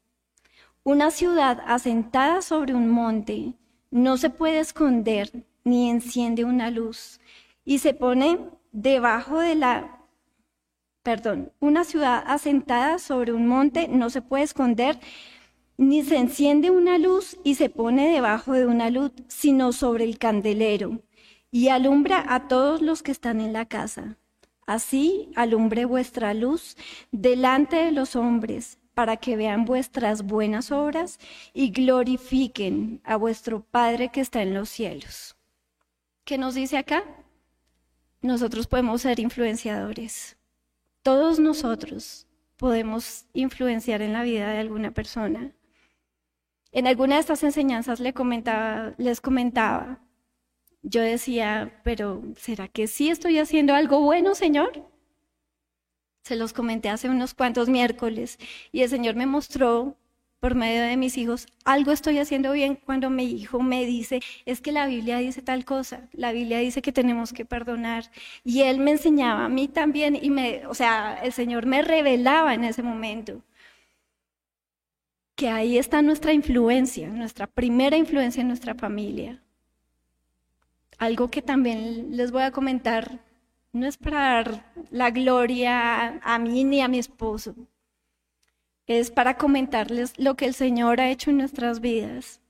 Una 0.83 1.11
ciudad 1.11 1.61
asentada 1.65 2.41
sobre 2.41 2.73
un 2.73 2.89
monte 2.89 3.53
no 3.91 4.17
se 4.17 4.29
puede 4.29 4.59
esconder 4.59 5.31
ni 5.63 5.89
enciende 5.89 6.45
una 6.45 6.71
luz 6.71 7.19
y 7.65 7.79
se 7.79 7.93
pone 7.93 8.39
debajo 8.71 9.39
de 9.39 9.55
la, 9.55 10.05
perdón, 11.03 11.51
una 11.59 11.83
ciudad 11.83 12.23
asentada 12.25 12.99
sobre 12.99 13.33
un 13.33 13.47
monte 13.47 13.87
no 13.87 14.09
se 14.09 14.21
puede 14.21 14.43
esconder 14.43 14.99
ni 15.77 16.03
se 16.03 16.17
enciende 16.17 16.71
una 16.71 16.97
luz 16.97 17.37
y 17.43 17.55
se 17.55 17.69
pone 17.69 18.11
debajo 18.11 18.53
de 18.53 18.65
una 18.65 18.89
luz, 18.89 19.11
sino 19.27 19.71
sobre 19.73 20.05
el 20.05 20.17
candelero 20.17 21.01
y 21.51 21.69
alumbra 21.69 22.25
a 22.27 22.47
todos 22.47 22.81
los 22.81 23.03
que 23.03 23.11
están 23.11 23.39
en 23.41 23.53
la 23.53 23.65
casa. 23.65 24.17
Así 24.65 25.31
alumbre 25.35 25.85
vuestra 25.85 26.33
luz 26.33 26.75
delante 27.11 27.77
de 27.77 27.91
los 27.91 28.15
hombres, 28.15 28.79
para 28.97 29.17
que 29.17 29.35
vean 29.35 29.63
vuestras 29.63 30.23
buenas 30.23 30.71
obras 30.71 31.19
y 31.53 31.69
glorifiquen 31.69 32.99
a 33.03 33.15
vuestro 33.15 33.61
Padre 33.61 34.09
que 34.09 34.21
está 34.21 34.41
en 34.41 34.55
los 34.55 34.69
cielos. 34.69 35.35
¿Qué 36.23 36.39
nos 36.39 36.55
dice 36.55 36.79
acá? 36.79 37.03
Nosotros 38.23 38.65
podemos 38.65 39.03
ser 39.03 39.19
influenciadores. 39.19 40.35
Todos 41.03 41.37
nosotros 41.37 42.25
podemos 42.55 43.27
influenciar 43.33 44.01
en 44.01 44.13
la 44.13 44.23
vida 44.23 44.49
de 44.49 44.57
alguna 44.57 44.89
persona. 44.89 45.51
En 46.71 46.87
alguna 46.87 47.17
de 47.17 47.21
estas 47.21 47.43
enseñanzas 47.43 47.99
les 47.99 48.15
comentaba, 48.15 48.95
les 48.97 49.21
comentaba 49.21 50.01
yo 50.81 51.01
decía, 51.01 51.79
pero 51.83 52.23
¿será 52.35 52.67
que 52.67 52.87
sí 52.87 53.09
estoy 53.09 53.37
haciendo 53.37 53.75
algo 53.75 54.01
bueno, 54.01 54.33
Señor? 54.33 54.89
Se 56.27 56.35
los 56.35 56.51
comenté 56.51 56.89
hace 56.89 57.07
unos 57.07 57.33
cuantos 57.33 57.69
miércoles 57.69 58.37
y 58.73 58.81
el 58.81 58.89
Señor 58.89 59.15
me 59.15 59.25
mostró 59.25 59.95
por 60.41 60.55
medio 60.55 60.81
de 60.81 60.97
mis 60.97 61.17
hijos, 61.17 61.47
algo 61.63 61.93
estoy 61.93 62.19
haciendo 62.19 62.51
bien 62.51 62.75
cuando 62.75 63.09
mi 63.09 63.23
hijo 63.31 63.61
me 63.61 63.85
dice, 63.85 64.19
es 64.45 64.59
que 64.59 64.73
la 64.73 64.87
Biblia 64.87 65.19
dice 65.19 65.41
tal 65.41 65.63
cosa, 65.63 66.09
la 66.11 66.33
Biblia 66.33 66.57
dice 66.57 66.81
que 66.81 66.91
tenemos 66.91 67.31
que 67.31 67.45
perdonar. 67.45 68.11
Y 68.43 68.63
él 68.63 68.79
me 68.79 68.91
enseñaba 68.91 69.45
a 69.45 69.49
mí 69.49 69.69
también 69.69 70.19
y 70.21 70.29
me, 70.29 70.67
o 70.67 70.73
sea, 70.73 71.17
el 71.23 71.31
Señor 71.31 71.65
me 71.65 71.81
revelaba 71.81 72.53
en 72.53 72.65
ese 72.65 72.83
momento 72.83 73.41
que 75.35 75.47
ahí 75.47 75.77
está 75.77 76.01
nuestra 76.01 76.33
influencia, 76.33 77.07
nuestra 77.07 77.47
primera 77.47 77.95
influencia 77.95 78.41
en 78.41 78.49
nuestra 78.49 78.75
familia. 78.75 79.41
Algo 80.97 81.29
que 81.29 81.41
también 81.41 82.17
les 82.17 82.31
voy 82.31 82.41
a 82.43 82.51
comentar, 82.51 83.21
no 83.73 83.85
es 83.85 83.97
para 83.97 84.19
dar 84.19 84.73
la 84.91 85.11
gloria 85.11 86.19
a 86.21 86.39
mí 86.39 86.63
ni 86.63 86.81
a 86.81 86.87
mi 86.87 86.99
esposo, 86.99 87.55
es 88.87 89.11
para 89.11 89.37
comentarles 89.37 90.13
lo 90.17 90.35
que 90.35 90.45
el 90.45 90.53
Señor 90.53 91.01
ha 91.01 91.09
hecho 91.09 91.29
en 91.29 91.37
nuestras 91.37 91.81
vidas. 91.81 92.41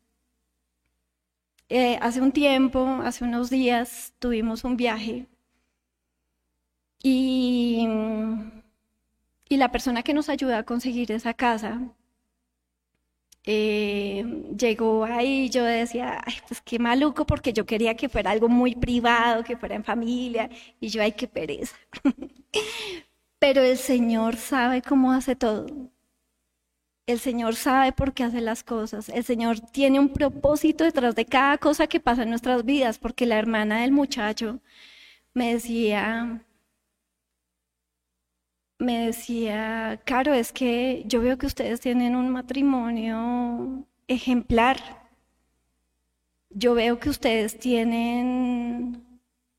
Eh, 1.70 1.98
hace 2.02 2.22
un 2.22 2.32
tiempo, 2.32 2.86
hace 3.04 3.26
unos 3.26 3.50
días, 3.50 4.14
tuvimos 4.20 4.64
un 4.64 4.78
viaje 4.78 5.28
y, 7.04 7.88
y 9.50 9.58
la 9.58 9.72
persona 9.72 10.04
que 10.04 10.14
nos 10.14 10.30
ayuda 10.30 10.60
a 10.60 10.64
conseguir 10.64 11.12
esa 11.12 11.34
casa 11.34 11.82
eh, 13.48 14.26
llegó 14.58 15.06
ahí, 15.06 15.50
yo 15.50 15.64
decía, 15.64 16.22
ay, 16.26 16.36
pues 16.48 16.62
qué 16.62 16.80
maluco, 16.80 17.26
porque 17.26 17.54
yo 17.54 17.66
quería 17.66 17.96
que 17.96 18.10
fuera 18.10 18.32
algo 18.32 18.50
muy 18.50 18.76
privado, 18.76 19.44
que 19.44 19.56
fuera 19.58 19.76
en 19.76 19.86
familia, 19.86 20.50
y 20.82 20.90
yo, 20.90 21.02
ay, 21.02 21.14
qué 21.14 21.28
pereza. 21.28 21.76
Pero 23.40 23.62
el 23.64 23.78
Señor 23.78 24.36
sabe 24.36 24.82
cómo 24.82 25.14
hace 25.14 25.36
todo. 25.36 25.68
El 27.06 27.20
Señor 27.20 27.56
sabe 27.56 27.94
por 27.94 28.14
qué 28.14 28.24
hace 28.26 28.42
las 28.42 28.64
cosas. 28.64 29.08
El 29.10 29.24
Señor 29.24 29.62
tiene 29.62 30.00
un 30.00 30.10
propósito 30.10 30.84
detrás 30.84 31.16
de 31.16 31.26
cada 31.26 31.58
cosa 31.58 31.88
que 31.88 32.02
pasa 32.02 32.24
en 32.24 32.30
nuestras 32.32 32.66
vidas, 32.66 33.00
porque 33.00 33.26
la 33.26 33.40
hermana 33.40 33.82
del 33.82 33.94
muchacho 33.94 34.60
me 35.34 35.54
decía, 35.54 36.46
me 38.80 39.08
decía, 39.08 40.02
Caro, 40.06 40.34
es 40.34 40.52
que 40.52 41.04
yo 41.08 41.22
veo 41.22 41.38
que 41.38 41.48
ustedes 41.48 41.80
tienen 41.82 42.16
un 42.16 42.30
matrimonio 42.30 43.86
ejemplar. 44.08 44.78
Yo 46.50 46.74
veo 46.74 47.00
que 47.00 47.10
ustedes 47.10 47.58
tienen 47.58 49.04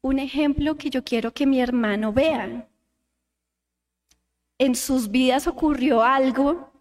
un 0.01 0.19
ejemplo 0.19 0.77
que 0.77 0.91
yo 0.91 1.05
quiero 1.05 1.33
que 1.33 1.47
mi 1.47 1.61
hermano 1.61 2.13
vea. 2.13 2.69
En 4.59 4.75
sus 4.75 5.11
vidas 5.11 5.47
ocurrió 5.47 6.03
algo 6.03 6.73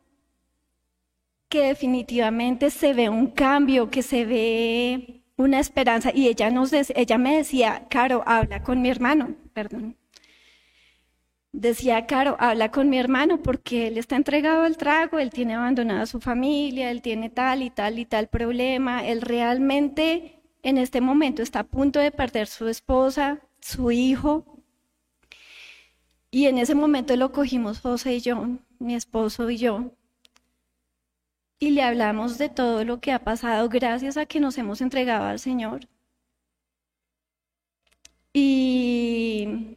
que 1.49 1.67
definitivamente 1.67 2.69
se 2.69 2.93
ve 2.93 3.09
un 3.09 3.27
cambio, 3.27 3.89
que 3.89 4.03
se 4.03 4.25
ve 4.25 5.23
una 5.37 5.59
esperanza. 5.59 6.11
Y 6.13 6.27
ella, 6.27 6.49
nos 6.51 6.71
ella 6.73 7.17
me 7.17 7.37
decía, 7.37 7.87
Caro, 7.89 8.23
habla 8.25 8.63
con 8.63 8.81
mi 8.81 8.89
hermano, 8.89 9.35
perdón 9.53 9.95
decía, 11.57 12.05
Caro, 12.05 12.37
habla 12.39 12.71
con 12.71 12.89
mi 12.89 12.99
hermano 12.99 13.41
porque 13.41 13.87
él 13.87 13.97
está 13.97 14.15
entregado 14.15 14.63
al 14.63 14.77
trago, 14.77 15.19
él 15.19 15.31
tiene 15.31 15.55
abandonada 15.55 16.03
a 16.03 16.05
su 16.05 16.19
familia, 16.19 16.91
él 16.91 17.01
tiene 17.01 17.29
tal 17.29 17.63
y 17.63 17.69
tal 17.71 17.99
y 17.99 18.05
tal 18.05 18.27
problema, 18.27 19.05
él 19.07 19.21
realmente 19.21 20.41
en 20.63 20.77
este 20.77 21.01
momento 21.01 21.41
está 21.41 21.59
a 21.61 21.63
punto 21.63 21.99
de 21.99 22.11
perder 22.11 22.47
su 22.47 22.67
esposa, 22.67 23.41
su 23.59 23.91
hijo. 23.91 24.45
Y 26.29 26.45
en 26.45 26.57
ese 26.59 26.75
momento 26.75 27.15
lo 27.15 27.31
cogimos 27.31 27.79
José 27.79 28.15
y 28.15 28.21
yo, 28.21 28.47
mi 28.79 28.95
esposo 28.95 29.49
y 29.49 29.57
yo, 29.57 29.91
y 31.59 31.71
le 31.71 31.81
hablamos 31.81 32.37
de 32.37 32.49
todo 32.49 32.83
lo 32.85 32.99
que 32.99 33.11
ha 33.11 33.19
pasado 33.23 33.67
gracias 33.69 34.17
a 34.17 34.25
que 34.27 34.39
nos 34.39 34.57
hemos 34.57 34.81
entregado 34.81 35.25
al 35.25 35.39
Señor. 35.39 35.87
Y 38.33 39.76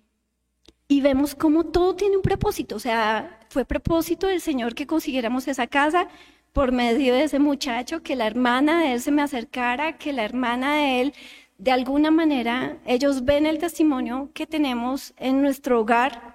y 0.90 1.00
vemos 1.03 1.37
cómo 1.37 1.62
todo 1.66 1.94
tiene 1.94 2.16
un 2.16 2.22
propósito. 2.22 2.74
O 2.74 2.81
sea, 2.81 3.38
fue 3.48 3.64
propósito 3.64 4.26
del 4.26 4.40
Señor 4.40 4.74
que 4.74 4.88
consiguiéramos 4.88 5.46
esa 5.46 5.68
casa 5.68 6.09
por 6.53 6.72
medio 6.72 7.14
de 7.14 7.22
ese 7.22 7.38
muchacho, 7.38 8.03
que 8.03 8.16
la 8.16 8.26
hermana 8.26 8.83
de 8.83 8.94
él 8.94 9.00
se 9.00 9.12
me 9.12 9.22
acercara, 9.22 9.98
que 9.98 10.12
la 10.12 10.24
hermana 10.24 10.74
de 10.74 11.00
él, 11.00 11.14
de 11.59 11.70
alguna 11.70 12.11
manera, 12.11 12.76
ellos 12.87 13.24
ven 13.24 13.46
el 13.46 13.59
testimonio 13.59 14.31
que 14.35 14.48
tenemos 14.48 15.14
en 15.16 15.42
nuestro 15.42 15.81
hogar. 15.81 16.35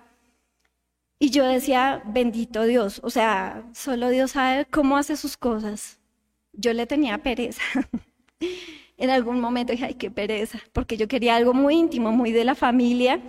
Y 1.19 1.31
yo 1.31 1.43
decía, 1.45 2.01
bendito 2.05 2.63
Dios, 2.63 3.01
o 3.03 3.09
sea, 3.09 3.65
solo 3.73 4.07
Dios 4.07 4.31
sabe 4.31 4.63
cómo 4.71 4.95
hace 4.95 5.17
sus 5.17 5.35
cosas. 5.35 5.99
Yo 6.53 6.71
le 6.71 6.87
tenía 6.87 7.17
pereza. 7.17 7.61
en 8.97 9.09
algún 9.09 9.41
momento 9.41 9.73
dije, 9.73 9.83
ay, 9.83 9.95
qué 9.95 10.09
pereza, 10.09 10.59
porque 10.71 10.95
yo 10.95 11.09
quería 11.09 11.35
algo 11.35 11.53
muy 11.53 11.75
íntimo, 11.75 12.13
muy 12.13 12.31
de 12.31 12.45
la 12.45 12.55
familia 12.55 13.19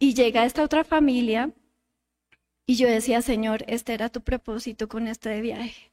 y 0.00 0.14
llega 0.14 0.46
esta 0.46 0.64
otra 0.64 0.82
familia 0.82 1.52
y 2.66 2.76
yo 2.76 2.88
decía, 2.88 3.22
Señor, 3.22 3.64
este 3.68 3.92
era 3.94 4.08
tu 4.08 4.22
propósito 4.22 4.88
con 4.88 5.06
este 5.06 5.40
viaje. 5.40 5.92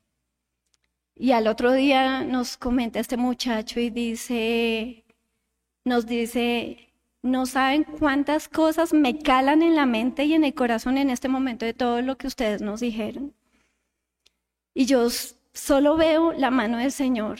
Y 1.13 1.31
al 1.33 1.47
otro 1.47 1.73
día 1.73 2.23
nos 2.23 2.57
comenta 2.57 2.99
este 2.99 3.17
muchacho 3.17 3.79
y 3.79 3.89
dice, 3.89 5.03
nos 5.83 6.05
dice, 6.05 6.89
no 7.21 7.45
saben 7.45 7.83
cuántas 7.83 8.47
cosas 8.47 8.93
me 8.93 9.19
calan 9.19 9.61
en 9.61 9.75
la 9.75 9.85
mente 9.85 10.23
y 10.23 10.33
en 10.35 10.45
el 10.45 10.53
corazón 10.53 10.97
en 10.97 11.09
este 11.09 11.27
momento 11.27 11.65
de 11.65 11.73
todo 11.73 12.01
lo 12.01 12.17
que 12.17 12.27
ustedes 12.27 12.61
nos 12.61 12.79
dijeron. 12.79 13.33
Y 14.73 14.85
yo 14.85 15.09
solo 15.53 15.97
veo 15.97 16.31
la 16.31 16.51
mano 16.51 16.77
del 16.77 16.91
Señor 16.93 17.39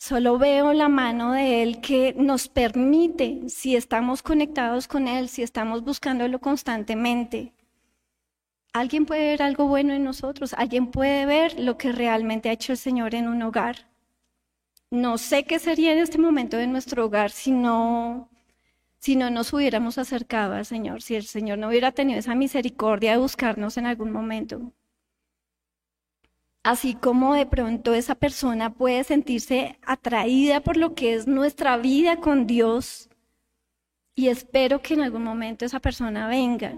Solo 0.00 0.38
veo 0.38 0.72
la 0.72 0.88
mano 0.88 1.32
de 1.32 1.62
Él 1.62 1.82
que 1.82 2.14
nos 2.16 2.48
permite, 2.48 3.50
si 3.50 3.76
estamos 3.76 4.22
conectados 4.22 4.88
con 4.88 5.06
Él, 5.06 5.28
si 5.28 5.42
estamos 5.42 5.84
buscándolo 5.84 6.38
constantemente. 6.40 7.52
Alguien 8.72 9.04
puede 9.04 9.32
ver 9.32 9.42
algo 9.42 9.68
bueno 9.68 9.92
en 9.92 10.02
nosotros, 10.02 10.54
alguien 10.54 10.86
puede 10.90 11.26
ver 11.26 11.60
lo 11.60 11.76
que 11.76 11.92
realmente 11.92 12.48
ha 12.48 12.52
hecho 12.52 12.72
el 12.72 12.78
Señor 12.78 13.14
en 13.14 13.28
un 13.28 13.42
hogar. 13.42 13.90
No 14.90 15.18
sé 15.18 15.44
qué 15.44 15.58
sería 15.58 15.92
en 15.92 15.98
este 15.98 16.16
momento 16.16 16.56
de 16.56 16.66
nuestro 16.66 17.04
hogar 17.04 17.30
si 17.30 17.50
no, 17.50 18.30
si 18.98 19.16
no 19.16 19.28
nos 19.28 19.52
hubiéramos 19.52 19.98
acercado 19.98 20.54
al 20.54 20.64
Señor, 20.64 21.02
si 21.02 21.14
el 21.14 21.24
Señor 21.24 21.58
no 21.58 21.68
hubiera 21.68 21.92
tenido 21.92 22.18
esa 22.20 22.34
misericordia 22.34 23.12
de 23.12 23.18
buscarnos 23.18 23.76
en 23.76 23.84
algún 23.84 24.12
momento. 24.12 24.72
Así 26.62 26.94
como 26.94 27.34
de 27.34 27.46
pronto 27.46 27.94
esa 27.94 28.14
persona 28.14 28.72
puede 28.74 29.04
sentirse 29.04 29.78
atraída 29.82 30.60
por 30.60 30.76
lo 30.76 30.94
que 30.94 31.14
es 31.14 31.26
nuestra 31.26 31.76
vida 31.76 32.16
con 32.20 32.46
Dios. 32.46 33.08
Y 34.14 34.28
espero 34.28 34.82
que 34.82 34.94
en 34.94 35.00
algún 35.02 35.24
momento 35.24 35.64
esa 35.64 35.80
persona 35.80 36.28
venga, 36.28 36.74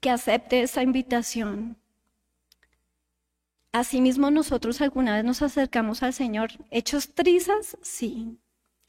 que 0.00 0.10
acepte 0.10 0.62
esa 0.62 0.82
invitación. 0.82 1.76
Asimismo 3.72 4.30
nosotros 4.30 4.80
alguna 4.80 5.16
vez 5.16 5.24
nos 5.24 5.42
acercamos 5.42 6.02
al 6.02 6.12
Señor, 6.14 6.52
hechos 6.70 7.14
trizas, 7.14 7.76
sí, 7.82 8.38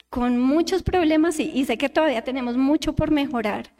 con 0.10 0.40
muchos 0.40 0.84
problemas, 0.84 1.36
sí, 1.36 1.52
y 1.54 1.66
sé 1.66 1.78
que 1.78 1.90
todavía 1.90 2.24
tenemos 2.24 2.56
mucho 2.58 2.94
por 2.96 3.12
mejorar. 3.12 3.72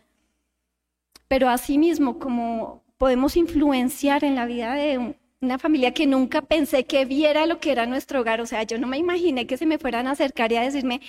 pero 1.28 1.50
asimismo 1.50 2.20
como 2.20 2.84
podemos 2.98 3.36
influenciar 3.38 4.24
en 4.24 4.36
la 4.36 4.46
vida 4.46 4.74
de 4.74 5.18
una 5.46 5.60
familia 5.60 5.94
que 5.94 6.08
nunca 6.08 6.42
pensé 6.42 6.86
que 6.86 7.06
viera 7.06 7.46
lo 7.46 7.60
que 7.60 7.72
era 7.72 7.86
nuestro 7.86 8.22
hogar. 8.22 8.42
O 8.42 8.46
sea, 8.46 8.64
yo 8.64 8.78
no 8.78 8.88
me 8.88 8.98
imaginé 8.98 9.48
que 9.48 9.58
se 9.58 9.66
me 9.66 9.78
fueran 9.78 10.08
a 10.08 10.12
acercar 10.12 10.52
y 10.52 10.58
a 10.58 10.62
decirme 10.62 11.02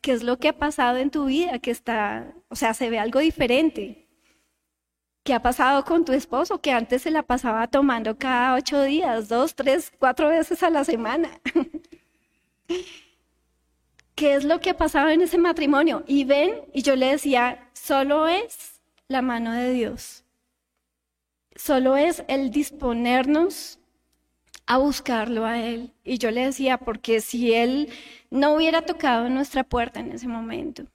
qué 0.00 0.12
es 0.12 0.22
lo 0.22 0.38
que 0.38 0.48
ha 0.48 0.58
pasado 0.58 0.98
en 0.98 1.10
tu 1.10 1.26
vida, 1.26 1.58
que 1.60 1.70
está, 1.70 2.34
o 2.48 2.56
sea, 2.56 2.74
se 2.74 2.90
ve 2.90 2.98
algo 2.98 3.20
diferente. 3.20 4.06
¿Qué 5.22 5.32
ha 5.32 5.40
pasado 5.40 5.84
con 5.84 6.04
tu 6.04 6.12
esposo 6.12 6.60
que 6.60 6.72
antes 6.72 7.02
se 7.02 7.10
la 7.10 7.22
pasaba 7.22 7.66
tomando 7.68 8.18
cada 8.18 8.54
ocho 8.54 8.82
días, 8.82 9.28
dos, 9.28 9.54
tres, 9.54 9.90
cuatro 9.98 10.28
veces 10.28 10.62
a 10.62 10.68
la 10.70 10.84
semana? 10.84 11.30
¿Qué 14.14 14.34
es 14.34 14.44
lo 14.44 14.60
que 14.60 14.70
ha 14.70 14.76
pasado 14.76 15.08
en 15.08 15.22
ese 15.22 15.38
matrimonio? 15.38 16.04
Y 16.06 16.24
ven, 16.24 16.60
y 16.74 16.82
yo 16.82 16.94
le 16.94 17.06
decía, 17.06 17.70
solo 17.72 18.28
es 18.28 18.82
la 19.08 19.22
mano 19.22 19.52
de 19.52 19.72
Dios. 19.72 20.24
Solo 21.56 21.96
es 21.96 22.22
el 22.28 22.50
disponernos 22.50 23.78
a 24.66 24.78
buscarlo 24.78 25.44
a 25.44 25.60
Él. 25.60 25.92
Y 26.04 26.18
yo 26.18 26.30
le 26.30 26.46
decía, 26.46 26.78
porque 26.78 27.20
si 27.20 27.54
Él 27.54 27.88
no 28.30 28.54
hubiera 28.54 28.82
tocado 28.82 29.28
nuestra 29.28 29.64
puerta 29.64 30.00
en 30.00 30.12
ese 30.12 30.28
momento, 30.28 30.86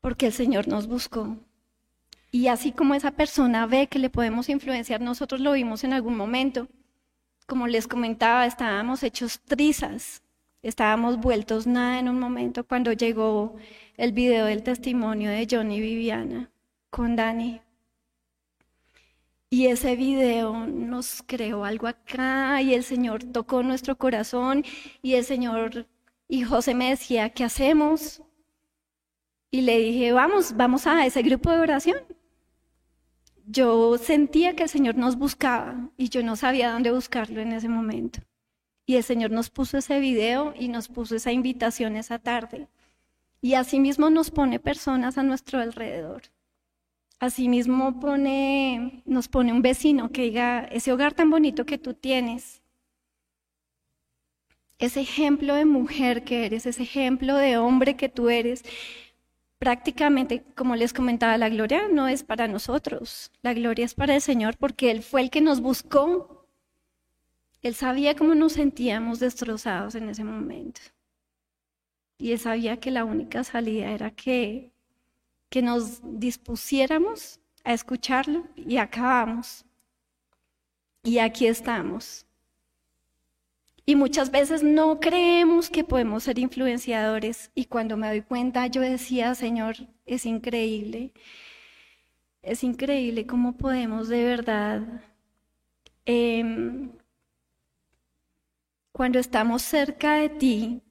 porque 0.00 0.26
el 0.26 0.32
Señor 0.32 0.68
nos 0.68 0.86
buscó, 0.86 1.36
y 2.32 2.46
así 2.46 2.72
como 2.72 2.94
esa 2.94 3.10
persona 3.10 3.66
ve 3.66 3.88
que 3.88 3.98
le 3.98 4.10
podemos 4.10 4.48
influenciar, 4.48 5.00
nosotros 5.00 5.40
lo 5.40 5.52
vimos 5.52 5.82
en 5.82 5.92
algún 5.92 6.16
momento. 6.16 6.68
Como 7.46 7.66
les 7.66 7.88
comentaba, 7.88 8.46
estábamos 8.46 9.02
hechos 9.02 9.40
trizas, 9.40 10.22
estábamos 10.62 11.18
vueltos 11.18 11.66
nada 11.66 11.98
en 11.98 12.08
un 12.08 12.20
momento 12.20 12.64
cuando 12.64 12.92
llegó 12.92 13.56
el 13.96 14.12
video 14.12 14.46
del 14.46 14.62
testimonio 14.62 15.30
de 15.30 15.48
Johnny 15.50 15.78
y 15.78 15.80
Viviana 15.80 16.50
con 16.90 17.16
Dani. 17.16 17.60
Y 19.50 19.66
ese 19.66 19.96
video 19.96 20.66
nos 20.66 21.22
creó 21.26 21.64
algo 21.64 21.88
acá 21.88 22.62
y 22.62 22.72
el 22.74 22.84
Señor 22.84 23.24
tocó 23.24 23.62
nuestro 23.62 23.96
corazón 23.98 24.64
y 25.02 25.14
el 25.14 25.24
Señor 25.24 25.86
y 26.28 26.42
José 26.44 26.74
me 26.74 26.90
decía, 26.90 27.30
¿qué 27.30 27.44
hacemos? 27.44 28.22
Y 29.50 29.62
le 29.62 29.78
dije, 29.78 30.12
vamos, 30.12 30.56
vamos 30.56 30.86
a 30.86 31.04
ese 31.04 31.22
grupo 31.22 31.50
de 31.50 31.60
oración 31.60 31.98
yo 33.50 33.98
sentía 33.98 34.54
que 34.54 34.62
el 34.64 34.68
Señor 34.68 34.94
nos 34.94 35.16
buscaba 35.16 35.90
y 35.96 36.08
yo 36.08 36.22
no 36.22 36.36
sabía 36.36 36.70
dónde 36.70 36.92
buscarlo 36.92 37.40
en 37.40 37.52
ese 37.52 37.68
momento. 37.68 38.20
Y 38.86 38.96
el 38.96 39.02
Señor 39.02 39.32
nos 39.32 39.50
puso 39.50 39.78
ese 39.78 39.98
video 39.98 40.54
y 40.56 40.68
nos 40.68 40.88
puso 40.88 41.16
esa 41.16 41.32
invitación 41.32 41.96
esa 41.96 42.18
tarde. 42.20 42.68
Y 43.40 43.54
asimismo 43.54 44.08
nos 44.10 44.30
pone 44.30 44.60
personas 44.60 45.18
a 45.18 45.24
nuestro 45.24 45.58
alrededor. 45.58 46.22
Asimismo 47.20 47.90
nos 49.04 49.28
pone 49.28 49.52
un 49.52 49.62
vecino 49.62 50.10
que 50.10 50.22
diga, 50.22 50.64
ese 50.64 50.90
hogar 50.90 51.12
tan 51.12 51.30
bonito 51.30 51.66
que 51.66 51.76
tú 51.76 51.92
tienes, 51.92 52.62
ese 54.78 55.02
ejemplo 55.02 55.54
de 55.54 55.66
mujer 55.66 56.24
que 56.24 56.46
eres, 56.46 56.64
ese 56.64 56.82
ejemplo 56.82 57.36
de 57.36 57.58
hombre 57.58 57.96
que 57.96 58.08
tú 58.08 58.30
eres, 58.30 58.64
prácticamente, 59.58 60.42
como 60.56 60.74
les 60.74 60.94
comentaba, 60.94 61.36
la 61.36 61.50
gloria 61.50 61.88
no 61.88 62.08
es 62.08 62.24
para 62.24 62.48
nosotros, 62.48 63.30
la 63.42 63.52
gloria 63.52 63.84
es 63.84 63.92
para 63.94 64.14
el 64.14 64.22
Señor 64.22 64.56
porque 64.56 64.90
Él 64.90 65.02
fue 65.02 65.20
el 65.20 65.30
que 65.30 65.42
nos 65.42 65.60
buscó. 65.60 66.46
Él 67.60 67.74
sabía 67.74 68.16
cómo 68.16 68.34
nos 68.34 68.54
sentíamos 68.54 69.20
destrozados 69.20 69.94
en 69.94 70.08
ese 70.08 70.24
momento. 70.24 70.80
Y 72.16 72.32
Él 72.32 72.38
sabía 72.38 72.78
que 72.78 72.90
la 72.90 73.04
única 73.04 73.44
salida 73.44 73.90
era 73.90 74.10
que, 74.10 74.72
que 75.50 75.60
nos 75.60 76.00
dispusiéramos 76.02 77.40
a 77.64 77.74
escucharlo 77.74 78.46
y 78.56 78.78
acabamos. 78.78 79.64
Y 81.02 81.18
aquí 81.18 81.46
estamos. 81.46 82.24
Y 83.84 83.96
muchas 83.96 84.30
veces 84.30 84.62
no 84.62 85.00
creemos 85.00 85.68
que 85.68 85.82
podemos 85.82 86.22
ser 86.22 86.38
influenciadores. 86.38 87.50
Y 87.54 87.64
cuando 87.64 87.96
me 87.96 88.06
doy 88.08 88.22
cuenta, 88.22 88.66
yo 88.68 88.80
decía, 88.80 89.34
Señor, 89.34 89.76
es 90.06 90.26
increíble. 90.26 91.12
Es 92.42 92.62
increíble 92.62 93.26
cómo 93.26 93.56
podemos 93.56 94.08
de 94.08 94.24
verdad, 94.24 95.02
em, 96.06 96.90
cuando 98.92 99.18
estamos 99.18 99.62
cerca 99.62 100.14
de 100.16 100.28
ti, 100.28 100.82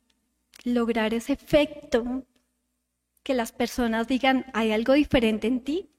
lograr 0.63 1.13
ese 1.13 1.33
efecto 1.33 2.25
que 3.23 3.33
las 3.33 3.51
personas 3.51 4.07
digan, 4.07 4.45
hay 4.53 4.71
algo 4.71 4.93
diferente 4.93 5.47
en 5.47 5.61
ti. 5.61 5.89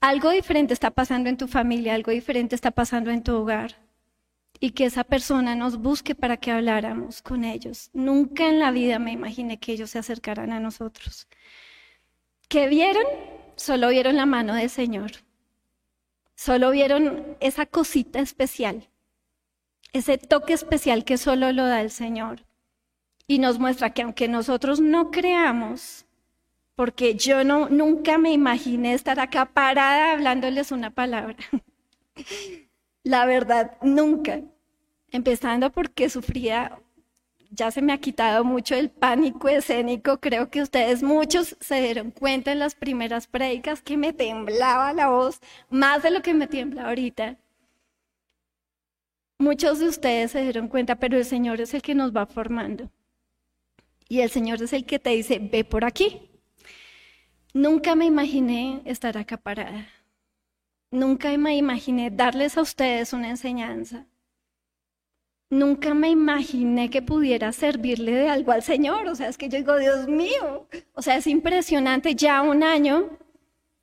Algo 0.00 0.30
diferente 0.30 0.74
está 0.74 0.90
pasando 0.90 1.30
en 1.30 1.36
tu 1.36 1.48
familia, 1.48 1.94
algo 1.94 2.10
diferente 2.10 2.54
está 2.54 2.70
pasando 2.70 3.10
en 3.10 3.22
tu 3.22 3.34
hogar 3.34 3.76
y 4.60 4.70
que 4.70 4.86
esa 4.86 5.04
persona 5.04 5.54
nos 5.54 5.78
busque 5.78 6.14
para 6.14 6.36
que 6.36 6.50
habláramos 6.50 7.22
con 7.22 7.44
ellos. 7.44 7.90
Nunca 7.92 8.48
en 8.48 8.58
la 8.58 8.70
vida 8.70 8.98
me 8.98 9.12
imaginé 9.12 9.58
que 9.58 9.72
ellos 9.72 9.90
se 9.90 9.98
acercaran 9.98 10.52
a 10.52 10.60
nosotros. 10.60 11.28
¿Qué 12.48 12.68
vieron? 12.68 13.04
Solo 13.56 13.88
vieron 13.88 14.16
la 14.16 14.26
mano 14.26 14.54
del 14.54 14.70
Señor. 14.70 15.12
Solo 16.34 16.70
vieron 16.70 17.36
esa 17.40 17.66
cosita 17.66 18.20
especial, 18.20 18.88
ese 19.92 20.18
toque 20.18 20.52
especial 20.52 21.04
que 21.04 21.16
solo 21.16 21.52
lo 21.52 21.66
da 21.66 21.80
el 21.80 21.90
Señor. 21.90 22.44
Y 23.26 23.38
nos 23.38 23.58
muestra 23.58 23.90
que 23.90 24.02
aunque 24.02 24.28
nosotros 24.28 24.80
no 24.80 25.10
creamos, 25.10 26.03
porque 26.76 27.14
yo 27.14 27.44
no 27.44 27.68
nunca 27.68 28.18
me 28.18 28.32
imaginé 28.32 28.94
estar 28.94 29.20
acá 29.20 29.46
parada 29.46 30.12
hablándoles 30.12 30.72
una 30.72 30.90
palabra. 30.90 31.36
La 33.04 33.26
verdad, 33.26 33.76
nunca. 33.82 34.40
Empezando 35.12 35.70
porque 35.70 36.08
sufría, 36.08 36.78
ya 37.50 37.70
se 37.70 37.82
me 37.82 37.92
ha 37.92 37.98
quitado 37.98 38.44
mucho 38.44 38.74
el 38.74 38.90
pánico 38.90 39.48
escénico. 39.48 40.18
Creo 40.18 40.50
que 40.50 40.62
ustedes 40.62 41.02
muchos 41.02 41.56
se 41.60 41.80
dieron 41.80 42.10
cuenta 42.10 42.50
en 42.50 42.58
las 42.58 42.74
primeras 42.74 43.26
predicas 43.26 43.82
que 43.82 43.96
me 43.96 44.12
temblaba 44.12 44.92
la 44.92 45.08
voz, 45.08 45.40
más 45.70 46.02
de 46.02 46.10
lo 46.10 46.22
que 46.22 46.34
me 46.34 46.46
tiembla 46.46 46.88
ahorita. 46.88 47.36
Muchos 49.38 49.78
de 49.78 49.88
ustedes 49.88 50.32
se 50.32 50.42
dieron 50.42 50.68
cuenta, 50.68 50.96
pero 50.96 51.16
el 51.18 51.24
Señor 51.24 51.60
es 51.60 51.74
el 51.74 51.82
que 51.82 51.94
nos 51.94 52.16
va 52.16 52.26
formando. 52.26 52.90
Y 54.08 54.20
el 54.20 54.30
Señor 54.30 54.62
es 54.62 54.72
el 54.72 54.84
que 54.86 54.98
te 54.98 55.10
dice, 55.10 55.38
ve 55.38 55.64
por 55.64 55.84
aquí. 55.84 56.30
Nunca 57.54 57.94
me 57.94 58.04
imaginé 58.04 58.82
estar 58.84 59.16
acá 59.16 59.36
parada. 59.36 59.86
Nunca 60.90 61.38
me 61.38 61.56
imaginé 61.56 62.10
darles 62.10 62.58
a 62.58 62.62
ustedes 62.62 63.12
una 63.12 63.30
enseñanza. 63.30 64.06
Nunca 65.50 65.94
me 65.94 66.10
imaginé 66.10 66.90
que 66.90 67.00
pudiera 67.00 67.52
servirle 67.52 68.10
de 68.12 68.28
algo 68.28 68.50
al 68.50 68.64
Señor. 68.64 69.06
O 69.06 69.14
sea, 69.14 69.28
es 69.28 69.38
que 69.38 69.48
yo 69.48 69.58
digo, 69.58 69.78
Dios 69.78 70.08
mío, 70.08 70.66
o 70.94 71.02
sea, 71.02 71.14
es 71.14 71.28
impresionante 71.28 72.16
ya 72.16 72.42
un 72.42 72.64
año 72.64 73.18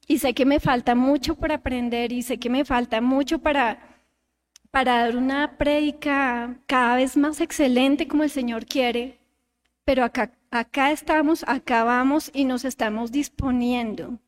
y 0.06 0.18
sé 0.18 0.34
que 0.34 0.46
me 0.46 0.60
falta 0.60 0.94
mucho 0.94 1.36
por 1.36 1.54
aprender 1.54 2.12
y 2.12 2.24
sé 2.24 2.40
que 2.40 2.50
me 2.50 2.66
falta 2.66 3.00
mucho 3.00 3.40
para, 3.40 4.02
para 4.70 4.98
dar 4.98 5.16
una 5.16 5.58
prédica 5.58 6.60
cada 6.66 6.98
vez 6.98 7.16
más 7.16 7.40
excelente 7.40 8.06
como 8.06 8.24
el 8.24 8.30
Señor 8.32 8.66
quiere. 8.66 9.20
Pero 9.86 10.04
acá, 10.04 10.34
acá 10.52 10.92
estamos, 10.92 11.44
acá 11.48 11.84
vamos 11.84 12.30
y 12.34 12.46
nos 12.46 12.66
estamos 12.66 13.12
disponiendo. 13.12 14.20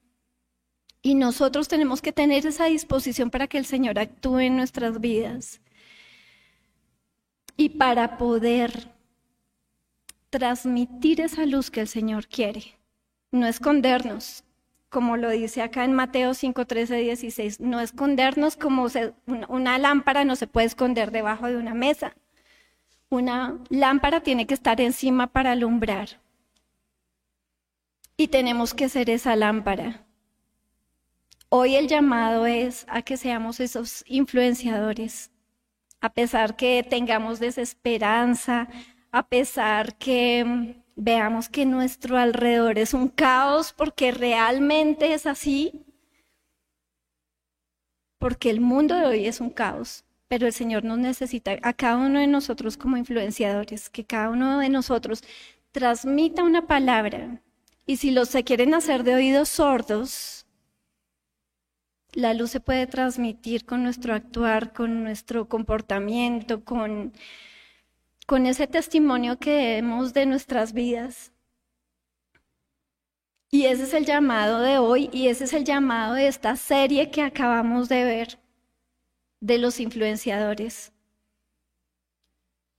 Y 1.01 1.15
nosotros 1.15 1.67
tenemos 1.67 2.01
que 2.01 2.13
tener 2.13 2.47
esa 2.47 2.65
disposición 2.65 3.29
para 3.29 3.47
que 3.47 3.57
el 3.57 3.65
Señor 3.65 3.99
actúe 3.99 4.39
en 4.39 4.55
nuestras 4.55 5.01
vidas. 5.01 5.61
Y 7.57 7.69
para 7.69 8.17
poder 8.17 8.89
transmitir 10.29 11.21
esa 11.21 11.45
luz 11.45 11.69
que 11.69 11.81
el 11.81 11.87
Señor 11.87 12.27
quiere. 12.27 12.79
No 13.31 13.45
escondernos, 13.45 14.45
como 14.89 15.17
lo 15.17 15.29
dice 15.29 15.61
acá 15.61 15.83
en 15.83 15.93
Mateo 15.93 16.33
5, 16.33 16.65
13, 16.65 16.95
16. 16.95 17.59
No 17.59 17.81
escondernos 17.81 18.55
como 18.55 18.87
una 19.49 19.77
lámpara 19.77 20.23
no 20.23 20.35
se 20.37 20.47
puede 20.47 20.67
esconder 20.67 21.11
debajo 21.11 21.47
de 21.47 21.57
una 21.57 21.73
mesa. 21.73 22.15
Una 23.13 23.59
lámpara 23.69 24.21
tiene 24.21 24.47
que 24.47 24.55
estar 24.55 24.81
encima 24.81 25.27
para 25.27 25.51
alumbrar. 25.51 26.19
Y 28.17 28.29
tenemos 28.29 28.73
que 28.73 28.89
ser 28.89 29.11
esa 29.11 29.35
lámpara. 29.35 30.03
Hoy 31.49 31.75
el 31.75 31.87
llamado 31.87 32.47
es 32.47 32.87
a 32.89 33.03
que 33.03 33.17
seamos 33.17 33.59
esos 33.59 34.03
influenciadores, 34.07 35.29
a 36.01 36.11
pesar 36.11 36.55
que 36.55 36.81
tengamos 36.81 37.39
desesperanza, 37.39 38.67
a 39.11 39.27
pesar 39.27 39.95
que 39.99 40.43
mm, 40.43 40.81
veamos 40.95 41.49
que 41.49 41.67
nuestro 41.67 42.17
alrededor 42.17 42.79
es 42.79 42.95
un 42.95 43.09
caos, 43.09 43.73
porque 43.73 44.11
realmente 44.11 45.13
es 45.13 45.27
así, 45.27 45.85
porque 48.17 48.49
el 48.49 48.59
mundo 48.59 48.95
de 48.95 49.05
hoy 49.05 49.27
es 49.27 49.39
un 49.39 49.51
caos, 49.51 50.03
pero 50.33 50.47
el 50.47 50.53
Señor 50.53 50.83
nos 50.83 50.97
necesita 50.97 51.59
a 51.61 51.73
cada 51.73 51.97
uno 51.97 52.19
de 52.19 52.25
nosotros 52.25 52.75
como 52.75 52.97
influenciadores, 52.97 53.91
que 53.91 54.03
cada 54.03 54.31
uno 54.31 54.57
de 54.57 54.69
nosotros 54.69 55.21
transmita 55.71 56.43
una 56.43 56.65
palabra. 56.65 57.39
Y 57.85 57.97
si 57.97 58.09
los 58.09 58.29
se 58.29 58.43
quieren 58.43 58.73
hacer 58.73 59.03
de 59.03 59.13
oídos 59.13 59.49
sordos, 59.49 60.47
La 62.13 62.33
luz 62.33 62.49
se 62.51 62.59
puede 62.59 62.87
transmitir 62.87 63.65
con 63.65 63.83
nuestro 63.83 64.15
actuar, 64.15 64.73
con 64.73 65.03
nuestro 65.03 65.47
comportamiento, 65.47 66.63
con, 66.63 67.13
con 68.27 68.47
ese 68.47 68.67
testimonio 68.67 69.37
que 69.37 69.51
demos 69.75 70.13
de 70.13 70.25
nuestras 70.25 70.73
vidas. 70.73 71.31
Y 73.51 73.67
ese 73.67 73.83
es 73.83 73.93
el 73.93 74.05
llamado 74.05 74.59
de 74.59 74.79
hoy 74.79 75.09
y 75.13 75.27
ese 75.29 75.45
es 75.45 75.53
el 75.53 75.63
llamado 75.63 76.15
de 76.15 76.27
esta 76.27 76.55
serie 76.57 77.09
que 77.11 77.21
acabamos 77.21 77.87
de 77.87 78.03
ver 78.03 78.42
de 79.43 79.57
los 79.57 79.79
influenciadores. 79.79 80.91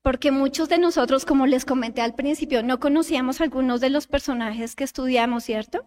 Porque 0.02 0.30
muchos 0.30 0.68
de 0.68 0.78
nosotros, 0.78 1.24
como 1.24 1.46
les 1.46 1.64
comenté 1.64 2.02
al 2.02 2.14
principio, 2.14 2.62
no 2.62 2.80
conocíamos 2.80 3.40
algunos 3.40 3.80
de 3.80 3.90
los 3.90 4.06
personajes 4.06 4.74
que 4.74 4.84
estudiamos, 4.84 5.44
¿cierto? 5.44 5.86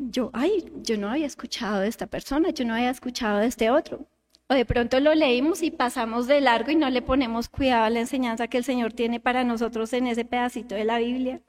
yo, 0.00 0.30
ay, 0.32 0.64
yo 0.82 0.96
no 0.96 1.10
había 1.10 1.26
escuchado 1.26 1.80
de 1.80 1.88
esta 1.88 2.06
persona, 2.06 2.50
yo 2.50 2.64
no 2.64 2.74
había 2.74 2.90
escuchado 2.90 3.40
de 3.40 3.46
este 3.46 3.70
otro. 3.70 4.06
O 4.48 4.54
de 4.54 4.64
pronto 4.64 4.98
lo 4.98 5.14
leímos 5.14 5.62
y 5.62 5.70
pasamos 5.70 6.26
de 6.26 6.40
largo 6.40 6.70
y 6.70 6.76
no 6.76 6.90
le 6.90 7.02
ponemos 7.02 7.48
cuidado 7.48 7.84
a 7.84 7.90
la 7.90 8.00
enseñanza 8.00 8.48
que 8.48 8.58
el 8.58 8.64
Señor 8.64 8.92
tiene 8.92 9.20
para 9.20 9.44
nosotros 9.44 9.92
en 9.92 10.06
ese 10.06 10.24
pedacito 10.24 10.74
de 10.74 10.84
la 10.84 10.98
Biblia. 10.98 11.40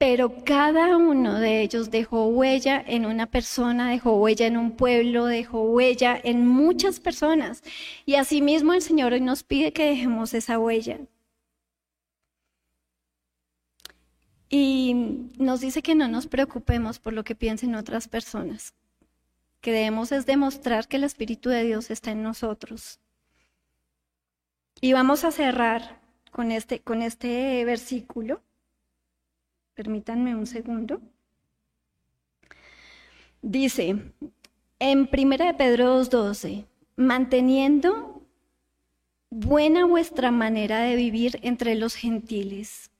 Pero 0.00 0.34
cada 0.46 0.96
uno 0.96 1.38
de 1.40 1.60
ellos 1.60 1.90
dejó 1.90 2.24
huella 2.28 2.82
en 2.86 3.04
una 3.04 3.26
persona, 3.26 3.90
dejó 3.90 4.16
huella 4.16 4.46
en 4.46 4.56
un 4.56 4.70
pueblo, 4.74 5.26
dejó 5.26 5.60
huella 5.64 6.18
en 6.24 6.46
muchas 6.46 7.00
personas. 7.00 7.62
Y 8.06 8.14
asimismo 8.14 8.72
el 8.72 8.80
Señor 8.80 9.12
hoy 9.12 9.20
nos 9.20 9.42
pide 9.42 9.74
que 9.74 9.84
dejemos 9.84 10.32
esa 10.32 10.58
huella. 10.58 11.00
Y 14.48 14.94
nos 15.36 15.60
dice 15.60 15.82
que 15.82 15.94
no 15.94 16.08
nos 16.08 16.26
preocupemos 16.26 16.98
por 16.98 17.12
lo 17.12 17.22
que 17.22 17.34
piensen 17.34 17.74
otras 17.74 18.08
personas, 18.08 18.72
que 19.60 19.70
debemos 19.70 20.12
es 20.12 20.24
demostrar 20.24 20.88
que 20.88 20.96
el 20.96 21.04
Espíritu 21.04 21.50
de 21.50 21.62
Dios 21.62 21.90
está 21.90 22.10
en 22.10 22.22
nosotros. 22.22 23.00
Y 24.80 24.94
vamos 24.94 25.24
a 25.24 25.30
cerrar 25.30 26.00
con 26.30 26.52
este, 26.52 26.80
con 26.80 27.02
este 27.02 27.62
versículo. 27.66 28.40
Permítanme 29.80 30.36
un 30.36 30.46
segundo. 30.46 31.00
Dice 33.40 34.12
en 34.78 35.08
1 35.10 35.36
de 35.38 35.54
Pedro 35.54 36.02
2.12, 36.02 36.66
manteniendo 36.96 38.22
buena 39.30 39.86
vuestra 39.86 40.30
manera 40.32 40.80
de 40.80 40.96
vivir 40.96 41.40
entre 41.40 41.76
los 41.76 41.94
gentiles 41.94 42.90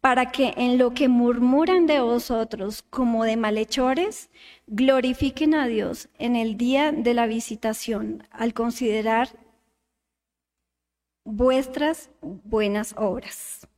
para 0.00 0.32
que 0.32 0.52
en 0.56 0.78
lo 0.78 0.94
que 0.94 1.06
murmuran 1.06 1.86
de 1.86 2.00
vosotros 2.00 2.82
como 2.82 3.22
de 3.22 3.36
malhechores, 3.36 4.30
glorifiquen 4.66 5.54
a 5.54 5.68
Dios 5.68 6.08
en 6.18 6.34
el 6.34 6.56
día 6.56 6.90
de 6.90 7.14
la 7.14 7.28
visitación, 7.28 8.26
al 8.32 8.52
considerar 8.52 9.28
vuestras 11.24 12.10
buenas 12.20 12.96
obras. 12.96 13.68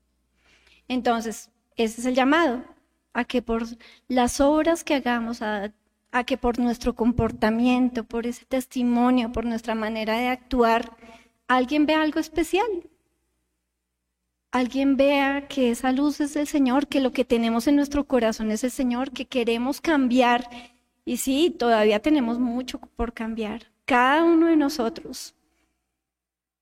Entonces, 0.89 1.51
ese 1.77 2.01
es 2.01 2.07
el 2.07 2.15
llamado, 2.15 2.63
a 3.13 3.25
que 3.25 3.43
por 3.43 3.65
las 4.09 4.41
obras 4.41 4.85
que 4.85 4.95
hagamos, 4.95 5.43
a, 5.43 5.73
que 6.27 6.37
por 6.37 6.59
nuestro 6.59 6.95
comportamiento, 6.95 8.05
por 8.05 8.27
ese 8.27 8.45
testimonio, 8.45 9.33
por 9.33 9.45
nuestra 9.45 9.75
manera 9.75 10.19
de 10.19 10.29
actuar, 10.29 10.97
alguien 11.49 11.87
vea 11.87 12.03
algo 12.03 12.21
especial, 12.21 12.67
alguien 14.51 14.97
vea 14.97 15.49
que 15.49 15.71
esa 15.71 15.93
luz 15.93 16.21
es 16.21 16.37
el 16.37 16.47
Señor, 16.47 16.87
que 16.87 17.01
lo 17.01 17.13
que 17.13 17.25
tenemos 17.25 17.67
en 17.67 17.77
nuestro 17.77 18.05
corazón 18.05 18.51
es 18.51 18.65
el 18.65 18.71
Señor, 18.71 19.11
que 19.13 19.27
queremos 19.27 19.81
cambiar. 19.81 20.49
Y 21.05 21.17
sí, 21.17 21.51
todavía 21.51 22.01
tenemos 22.01 22.39
mucho 22.39 22.79
por 22.79 23.13
cambiar, 23.13 23.73
cada 23.87 24.23
uno 24.25 24.47
de 24.47 24.57
nosotros. 24.57 25.35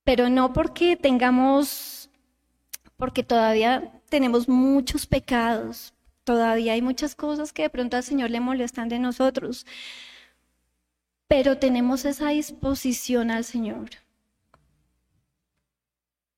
Pero 0.04 0.30
no 0.30 0.52
porque 0.52 0.96
tengamos, 0.96 2.08
porque 2.96 3.22
todavía 3.22 3.99
tenemos 4.10 4.48
muchos 4.48 5.06
pecados, 5.06 5.94
todavía 6.24 6.74
hay 6.74 6.82
muchas 6.82 7.14
cosas 7.14 7.52
que 7.52 7.62
de 7.62 7.70
pronto 7.70 7.96
al 7.96 8.02
Señor 8.02 8.30
le 8.30 8.40
molestan 8.40 8.88
de 8.90 8.98
nosotros. 8.98 9.66
Pero 11.28 11.56
tenemos 11.56 12.04
esa 12.04 12.30
disposición 12.30 13.30
al 13.30 13.44
Señor. 13.44 13.88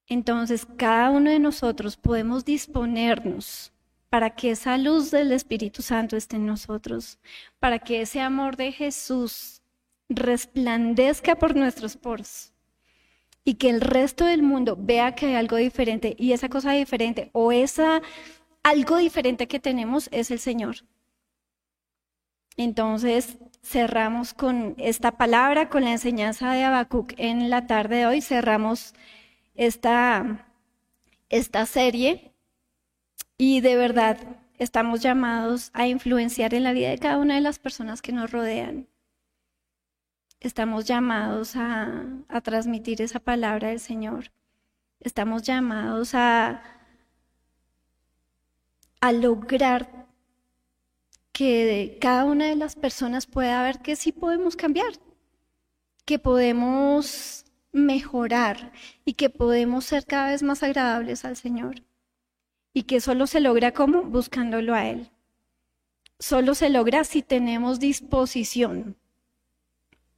Entonces, 0.06 0.66
cada 0.76 1.10
uno 1.10 1.30
de 1.30 1.38
nosotros 1.38 1.96
podemos 1.96 2.44
disponernos 2.44 3.72
para 4.10 4.30
que 4.30 4.50
esa 4.50 4.76
luz 4.76 5.10
del 5.10 5.32
Espíritu 5.32 5.80
Santo 5.80 6.16
esté 6.16 6.36
en 6.36 6.44
nosotros, 6.46 7.18
para 7.58 7.78
que 7.78 8.02
ese 8.02 8.20
amor 8.20 8.56
de 8.56 8.70
Jesús 8.70 9.62
resplandezca 10.10 11.36
por 11.36 11.56
nuestros 11.56 11.96
poros 11.96 12.51
y 13.44 13.54
que 13.54 13.70
el 13.70 13.80
resto 13.80 14.24
del 14.24 14.42
mundo 14.42 14.76
vea 14.78 15.14
que 15.14 15.26
hay 15.26 15.34
algo 15.34 15.56
diferente 15.56 16.14
y 16.18 16.32
esa 16.32 16.48
cosa 16.48 16.72
diferente 16.72 17.30
o 17.32 17.52
esa 17.52 18.02
algo 18.62 18.96
diferente 18.96 19.48
que 19.48 19.60
tenemos 19.60 20.08
es 20.12 20.30
el 20.30 20.38
Señor. 20.38 20.76
Entonces, 22.56 23.38
cerramos 23.62 24.34
con 24.34 24.74
esta 24.78 25.12
palabra, 25.12 25.68
con 25.68 25.84
la 25.84 25.92
enseñanza 25.92 26.52
de 26.52 26.64
Habacuc 26.64 27.14
en 27.16 27.50
la 27.50 27.66
tarde 27.66 27.96
de 27.96 28.06
hoy, 28.06 28.20
cerramos 28.20 28.94
esta, 29.54 30.46
esta 31.28 31.66
serie 31.66 32.32
y 33.38 33.60
de 33.60 33.76
verdad 33.76 34.18
estamos 34.58 35.00
llamados 35.00 35.70
a 35.72 35.86
influenciar 35.86 36.54
en 36.54 36.64
la 36.64 36.72
vida 36.72 36.90
de 36.90 36.98
cada 36.98 37.18
una 37.18 37.34
de 37.34 37.40
las 37.40 37.58
personas 37.58 38.02
que 38.02 38.12
nos 38.12 38.30
rodean. 38.30 38.88
Estamos 40.42 40.86
llamados 40.86 41.54
a, 41.54 42.04
a 42.28 42.40
transmitir 42.40 43.00
esa 43.00 43.20
palabra 43.20 43.68
del 43.68 43.78
Señor. 43.78 44.32
Estamos 44.98 45.44
llamados 45.44 46.16
a, 46.16 46.60
a 49.00 49.12
lograr 49.12 50.08
que 51.30 51.96
cada 52.00 52.24
una 52.24 52.48
de 52.48 52.56
las 52.56 52.74
personas 52.74 53.26
pueda 53.26 53.62
ver 53.62 53.82
que 53.82 53.94
sí 53.94 54.10
podemos 54.10 54.56
cambiar, 54.56 54.94
que 56.04 56.18
podemos 56.18 57.44
mejorar 57.70 58.72
y 59.04 59.12
que 59.12 59.30
podemos 59.30 59.84
ser 59.84 60.04
cada 60.06 60.32
vez 60.32 60.42
más 60.42 60.64
agradables 60.64 61.24
al 61.24 61.36
Señor. 61.36 61.84
Y 62.74 62.82
que 62.82 63.00
solo 63.00 63.28
se 63.28 63.38
logra 63.38 63.70
como 63.70 64.02
buscándolo 64.02 64.74
a 64.74 64.88
Él. 64.88 65.08
Solo 66.18 66.56
se 66.56 66.68
logra 66.68 67.04
si 67.04 67.22
tenemos 67.22 67.78
disposición. 67.78 68.96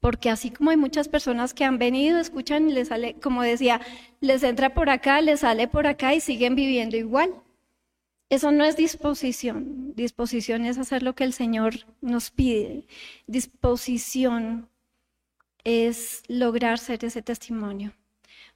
Porque 0.04 0.28
así 0.28 0.50
como 0.50 0.68
hay 0.68 0.76
muchas 0.76 1.08
personas 1.08 1.54
que 1.54 1.64
han 1.64 1.78
venido, 1.78 2.18
escuchan 2.18 2.68
y 2.68 2.74
les 2.74 2.88
sale, 2.88 3.14
como 3.22 3.40
decía, 3.40 3.80
les 4.20 4.42
entra 4.42 4.74
por 4.74 4.90
acá, 4.90 5.22
les 5.22 5.40
sale 5.40 5.66
por 5.66 5.86
acá 5.86 6.12
y 6.12 6.20
siguen 6.20 6.54
viviendo 6.54 6.98
igual. 6.98 7.32
Eso 8.28 8.52
no 8.52 8.66
es 8.66 8.76
disposición. 8.76 9.94
Disposición 9.96 10.66
es 10.66 10.76
hacer 10.76 11.02
lo 11.02 11.14
que 11.14 11.24
el 11.24 11.32
Señor 11.32 11.86
nos 12.02 12.30
pide. 12.30 12.86
Disposición 13.26 14.68
es 15.64 16.22
lograr 16.28 16.78
ser 16.78 17.02
ese 17.02 17.22
testimonio. 17.22 17.94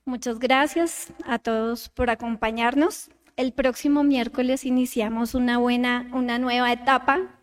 Muchas 0.05 0.41
gracias 0.41 1.15
a 1.25 1.39
todos 1.39 1.89
por 1.89 2.11
acompañarnos. 2.11 3.09
El 3.37 3.55
próximo 3.55 4.05
miércoles 4.05 4.67
iniciamos 4.67 5.35
una 5.35 5.57
buena, 5.57 6.11
una 6.13 6.39
nueva 6.39 6.71
etapa 6.71 7.41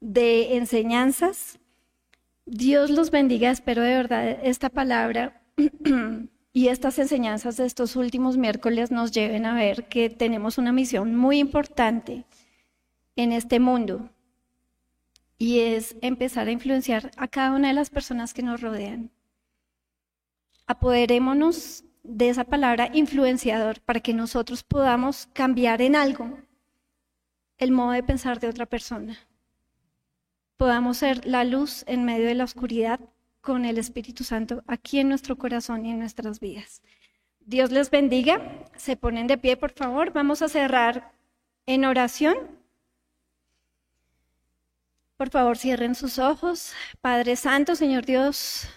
de 0.00 0.56
enseñanzas. 0.56 1.60
Dios 2.50 2.88
los 2.88 3.10
bendiga. 3.10 3.50
Espero 3.50 3.82
de 3.82 3.94
verdad 3.94 4.38
esta 4.42 4.70
palabra 4.70 5.42
y 6.54 6.68
estas 6.68 6.98
enseñanzas 6.98 7.58
de 7.58 7.66
estos 7.66 7.94
últimos 7.94 8.38
miércoles 8.38 8.90
nos 8.90 9.12
lleven 9.12 9.44
a 9.44 9.54
ver 9.54 9.86
que 9.88 10.08
tenemos 10.08 10.56
una 10.56 10.72
misión 10.72 11.14
muy 11.14 11.38
importante 11.38 12.24
en 13.16 13.32
este 13.32 13.60
mundo 13.60 14.08
y 15.36 15.60
es 15.60 15.96
empezar 16.00 16.48
a 16.48 16.50
influenciar 16.50 17.10
a 17.18 17.28
cada 17.28 17.50
una 17.52 17.68
de 17.68 17.74
las 17.74 17.90
personas 17.90 18.32
que 18.32 18.42
nos 18.42 18.62
rodean. 18.62 19.10
Apoderémonos 20.66 21.84
de 22.02 22.30
esa 22.30 22.44
palabra 22.44 22.88
influenciador 22.94 23.82
para 23.82 24.00
que 24.00 24.14
nosotros 24.14 24.62
podamos 24.62 25.28
cambiar 25.34 25.82
en 25.82 25.96
algo 25.96 26.38
el 27.58 27.72
modo 27.72 27.90
de 27.90 28.02
pensar 28.02 28.40
de 28.40 28.48
otra 28.48 28.64
persona. 28.64 29.18
Podamos 30.58 30.98
ser 30.98 31.24
la 31.24 31.44
luz 31.44 31.84
en 31.86 32.04
medio 32.04 32.26
de 32.26 32.34
la 32.34 32.42
oscuridad 32.42 32.98
con 33.40 33.64
el 33.64 33.78
Espíritu 33.78 34.24
Santo 34.24 34.64
aquí 34.66 34.98
en 34.98 35.08
nuestro 35.08 35.38
corazón 35.38 35.86
y 35.86 35.92
en 35.92 36.00
nuestras 36.00 36.40
vidas. 36.40 36.82
Dios 37.38 37.70
les 37.70 37.90
bendiga. 37.90 38.66
Se 38.76 38.96
ponen 38.96 39.28
de 39.28 39.38
pie, 39.38 39.56
por 39.56 39.70
favor. 39.70 40.12
Vamos 40.12 40.42
a 40.42 40.48
cerrar 40.48 41.12
en 41.64 41.84
oración. 41.84 42.36
Por 45.16 45.30
favor, 45.30 45.56
cierren 45.56 45.94
sus 45.94 46.18
ojos. 46.18 46.72
Padre 47.00 47.36
Santo, 47.36 47.76
Señor 47.76 48.04
Dios, 48.04 48.68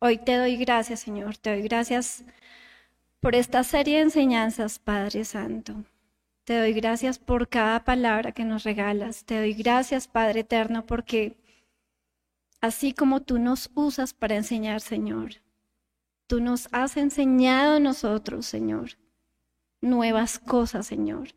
hoy 0.00 0.18
te 0.18 0.36
doy 0.36 0.58
gracias, 0.58 1.00
Señor. 1.00 1.38
Te 1.38 1.50
doy 1.50 1.62
gracias 1.62 2.22
por 3.20 3.34
esta 3.34 3.64
serie 3.64 3.96
de 3.96 4.02
enseñanzas, 4.02 4.78
Padre 4.78 5.24
Santo. 5.24 5.84
Te 6.44 6.58
doy 6.58 6.74
gracias 6.74 7.18
por 7.18 7.48
cada 7.48 7.84
palabra 7.84 8.32
que 8.32 8.44
nos 8.44 8.64
regalas. 8.64 9.24
Te 9.24 9.38
doy 9.38 9.54
gracias, 9.54 10.08
Padre 10.08 10.40
Eterno, 10.40 10.84
porque 10.84 11.38
así 12.60 12.92
como 12.92 13.22
tú 13.22 13.38
nos 13.38 13.70
usas 13.74 14.12
para 14.12 14.36
enseñar, 14.36 14.82
Señor, 14.82 15.36
tú 16.26 16.40
nos 16.40 16.68
has 16.70 16.98
enseñado 16.98 17.76
a 17.76 17.80
nosotros, 17.80 18.44
Señor, 18.44 18.90
nuevas 19.80 20.38
cosas, 20.38 20.86
Señor. 20.86 21.28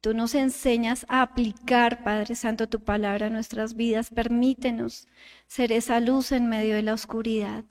Tú 0.00 0.12
nos 0.12 0.34
enseñas 0.34 1.06
a 1.08 1.22
aplicar, 1.22 2.02
Padre 2.02 2.34
Santo, 2.34 2.68
tu 2.68 2.80
palabra 2.80 3.28
a 3.28 3.30
nuestras 3.30 3.74
vidas. 3.74 4.10
Permítenos 4.10 5.06
ser 5.46 5.70
esa 5.70 6.00
luz 6.00 6.32
en 6.32 6.48
medio 6.48 6.74
de 6.74 6.82
la 6.82 6.94
oscuridad. 6.94 7.64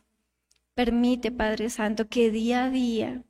Permite, 0.74 1.32
Padre 1.34 1.70
Santo, 1.70 2.08
que 2.08 2.32
día 2.32 2.64
a 2.64 2.70
día 2.70 3.26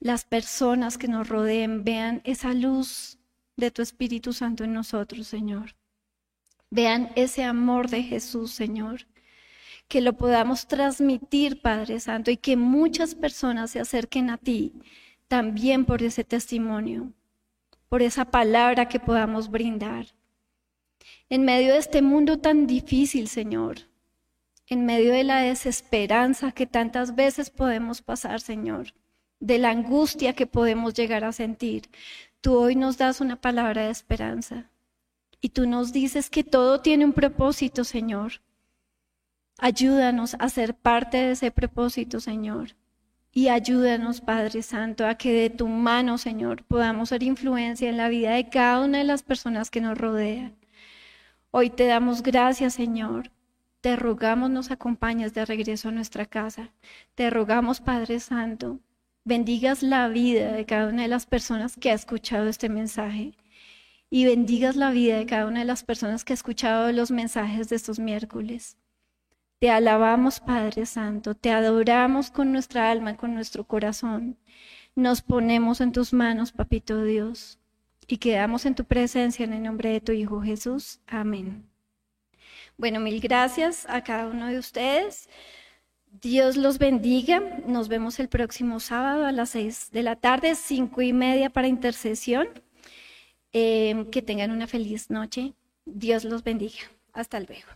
las 0.00 0.24
personas 0.24 0.96
que 0.96 1.08
nos 1.08 1.28
rodeen 1.28 1.84
vean 1.84 2.22
esa 2.24 2.54
luz 2.54 3.18
de 3.56 3.70
tu 3.70 3.82
Espíritu 3.82 4.32
Santo 4.32 4.64
en 4.64 4.72
nosotros, 4.72 5.28
Señor. 5.28 5.76
Vean 6.70 7.10
ese 7.16 7.44
amor 7.44 7.90
de 7.90 8.02
Jesús, 8.02 8.50
Señor. 8.52 9.06
Que 9.88 10.00
lo 10.00 10.14
podamos 10.14 10.66
transmitir, 10.68 11.60
Padre 11.60 12.00
Santo, 12.00 12.30
y 12.30 12.36
que 12.36 12.56
muchas 12.56 13.14
personas 13.14 13.72
se 13.72 13.80
acerquen 13.80 14.30
a 14.30 14.38
ti 14.38 14.72
también 15.28 15.84
por 15.84 16.02
ese 16.02 16.24
testimonio, 16.24 17.12
por 17.88 18.02
esa 18.02 18.24
palabra 18.24 18.88
que 18.88 18.98
podamos 18.98 19.50
brindar. 19.50 20.06
En 21.28 21.44
medio 21.44 21.74
de 21.74 21.78
este 21.78 22.02
mundo 22.02 22.38
tan 22.38 22.66
difícil, 22.66 23.28
Señor, 23.28 23.88
en 24.66 24.86
medio 24.86 25.12
de 25.12 25.24
la 25.24 25.40
desesperanza 25.40 26.52
que 26.52 26.66
tantas 26.66 27.14
veces 27.14 27.50
podemos 27.50 28.00
pasar, 28.00 28.40
Señor, 28.40 28.94
de 29.40 29.58
la 29.58 29.70
angustia 29.70 30.34
que 30.34 30.46
podemos 30.46 30.94
llegar 30.94 31.24
a 31.24 31.32
sentir. 31.32 31.90
Tú 32.40 32.56
hoy 32.56 32.76
nos 32.76 32.98
das 32.98 33.20
una 33.20 33.40
palabra 33.40 33.84
de 33.84 33.90
esperanza 33.90 34.70
y 35.40 35.50
tú 35.50 35.66
nos 35.66 35.92
dices 35.92 36.30
que 36.30 36.44
todo 36.44 36.80
tiene 36.80 37.04
un 37.04 37.12
propósito, 37.12 37.84
Señor. 37.84 38.42
Ayúdanos 39.58 40.36
a 40.38 40.48
ser 40.48 40.74
parte 40.74 41.16
de 41.16 41.32
ese 41.32 41.50
propósito, 41.50 42.20
Señor. 42.20 42.76
Y 43.32 43.48
ayúdanos, 43.48 44.20
Padre 44.20 44.62
Santo, 44.62 45.06
a 45.06 45.14
que 45.14 45.32
de 45.32 45.50
tu 45.50 45.68
mano, 45.68 46.18
Señor, 46.18 46.64
podamos 46.64 47.10
ser 47.10 47.22
influencia 47.22 47.88
en 47.88 47.96
la 47.96 48.08
vida 48.08 48.32
de 48.32 48.48
cada 48.48 48.84
una 48.84 48.98
de 48.98 49.04
las 49.04 49.22
personas 49.22 49.70
que 49.70 49.80
nos 49.80 49.96
rodean. 49.96 50.56
Hoy 51.50 51.70
te 51.70 51.86
damos 51.86 52.22
gracias, 52.22 52.74
Señor. 52.74 53.30
Te 53.80 53.96
rogamos 53.96 54.50
nos 54.50 54.70
acompañes 54.70 55.32
de 55.32 55.44
regreso 55.44 55.88
a 55.88 55.92
nuestra 55.92 56.26
casa. 56.26 56.70
Te 57.14 57.30
rogamos, 57.30 57.80
Padre 57.80 58.20
Santo, 58.20 58.80
bendigas 59.24 59.82
la 59.82 60.08
vida 60.08 60.52
de 60.52 60.64
cada 60.66 60.88
una 60.88 61.02
de 61.02 61.08
las 61.08 61.26
personas 61.26 61.76
que 61.76 61.90
ha 61.90 61.94
escuchado 61.94 62.48
este 62.48 62.68
mensaje 62.68 63.34
y 64.10 64.24
bendigas 64.24 64.76
la 64.76 64.90
vida 64.90 65.18
de 65.18 65.26
cada 65.26 65.46
una 65.46 65.60
de 65.60 65.64
las 65.64 65.84
personas 65.84 66.24
que 66.24 66.32
ha 66.32 66.34
escuchado 66.34 66.90
los 66.92 67.10
mensajes 67.10 67.68
de 67.68 67.76
estos 67.76 67.98
miércoles. 67.98 68.76
Te 69.60 69.70
alabamos, 69.70 70.40
Padre 70.40 70.86
Santo, 70.86 71.34
te 71.34 71.50
adoramos 71.50 72.30
con 72.30 72.50
nuestra 72.50 72.90
alma, 72.90 73.16
con 73.16 73.34
nuestro 73.34 73.64
corazón. 73.64 74.38
Nos 74.96 75.22
ponemos 75.22 75.80
en 75.80 75.92
tus 75.92 76.12
manos, 76.12 76.50
Papito 76.50 77.04
Dios, 77.04 77.58
y 78.06 78.16
quedamos 78.16 78.66
en 78.66 78.74
tu 78.74 78.84
presencia 78.84 79.44
en 79.44 79.52
el 79.52 79.62
nombre 79.62 79.90
de 79.90 80.00
tu 80.00 80.12
Hijo 80.12 80.40
Jesús. 80.40 81.00
Amén. 81.06 81.70
Bueno, 82.76 82.98
mil 82.98 83.20
gracias 83.20 83.86
a 83.88 84.02
cada 84.02 84.26
uno 84.26 84.46
de 84.46 84.58
ustedes. 84.58 85.28
Dios 86.10 86.56
los 86.56 86.78
bendiga. 86.78 87.40
Nos 87.66 87.88
vemos 87.88 88.18
el 88.20 88.28
próximo 88.28 88.80
sábado 88.80 89.26
a 89.26 89.32
las 89.32 89.50
seis 89.50 89.90
de 89.92 90.02
la 90.02 90.16
tarde, 90.16 90.54
cinco 90.54 91.02
y 91.02 91.12
media 91.12 91.50
para 91.50 91.68
intercesión. 91.68 92.48
Eh, 93.52 94.06
que 94.12 94.22
tengan 94.22 94.50
una 94.50 94.66
feliz 94.66 95.10
noche. 95.10 95.54
Dios 95.84 96.24
los 96.24 96.44
bendiga. 96.44 96.78
Hasta 97.12 97.40
luego. 97.40 97.68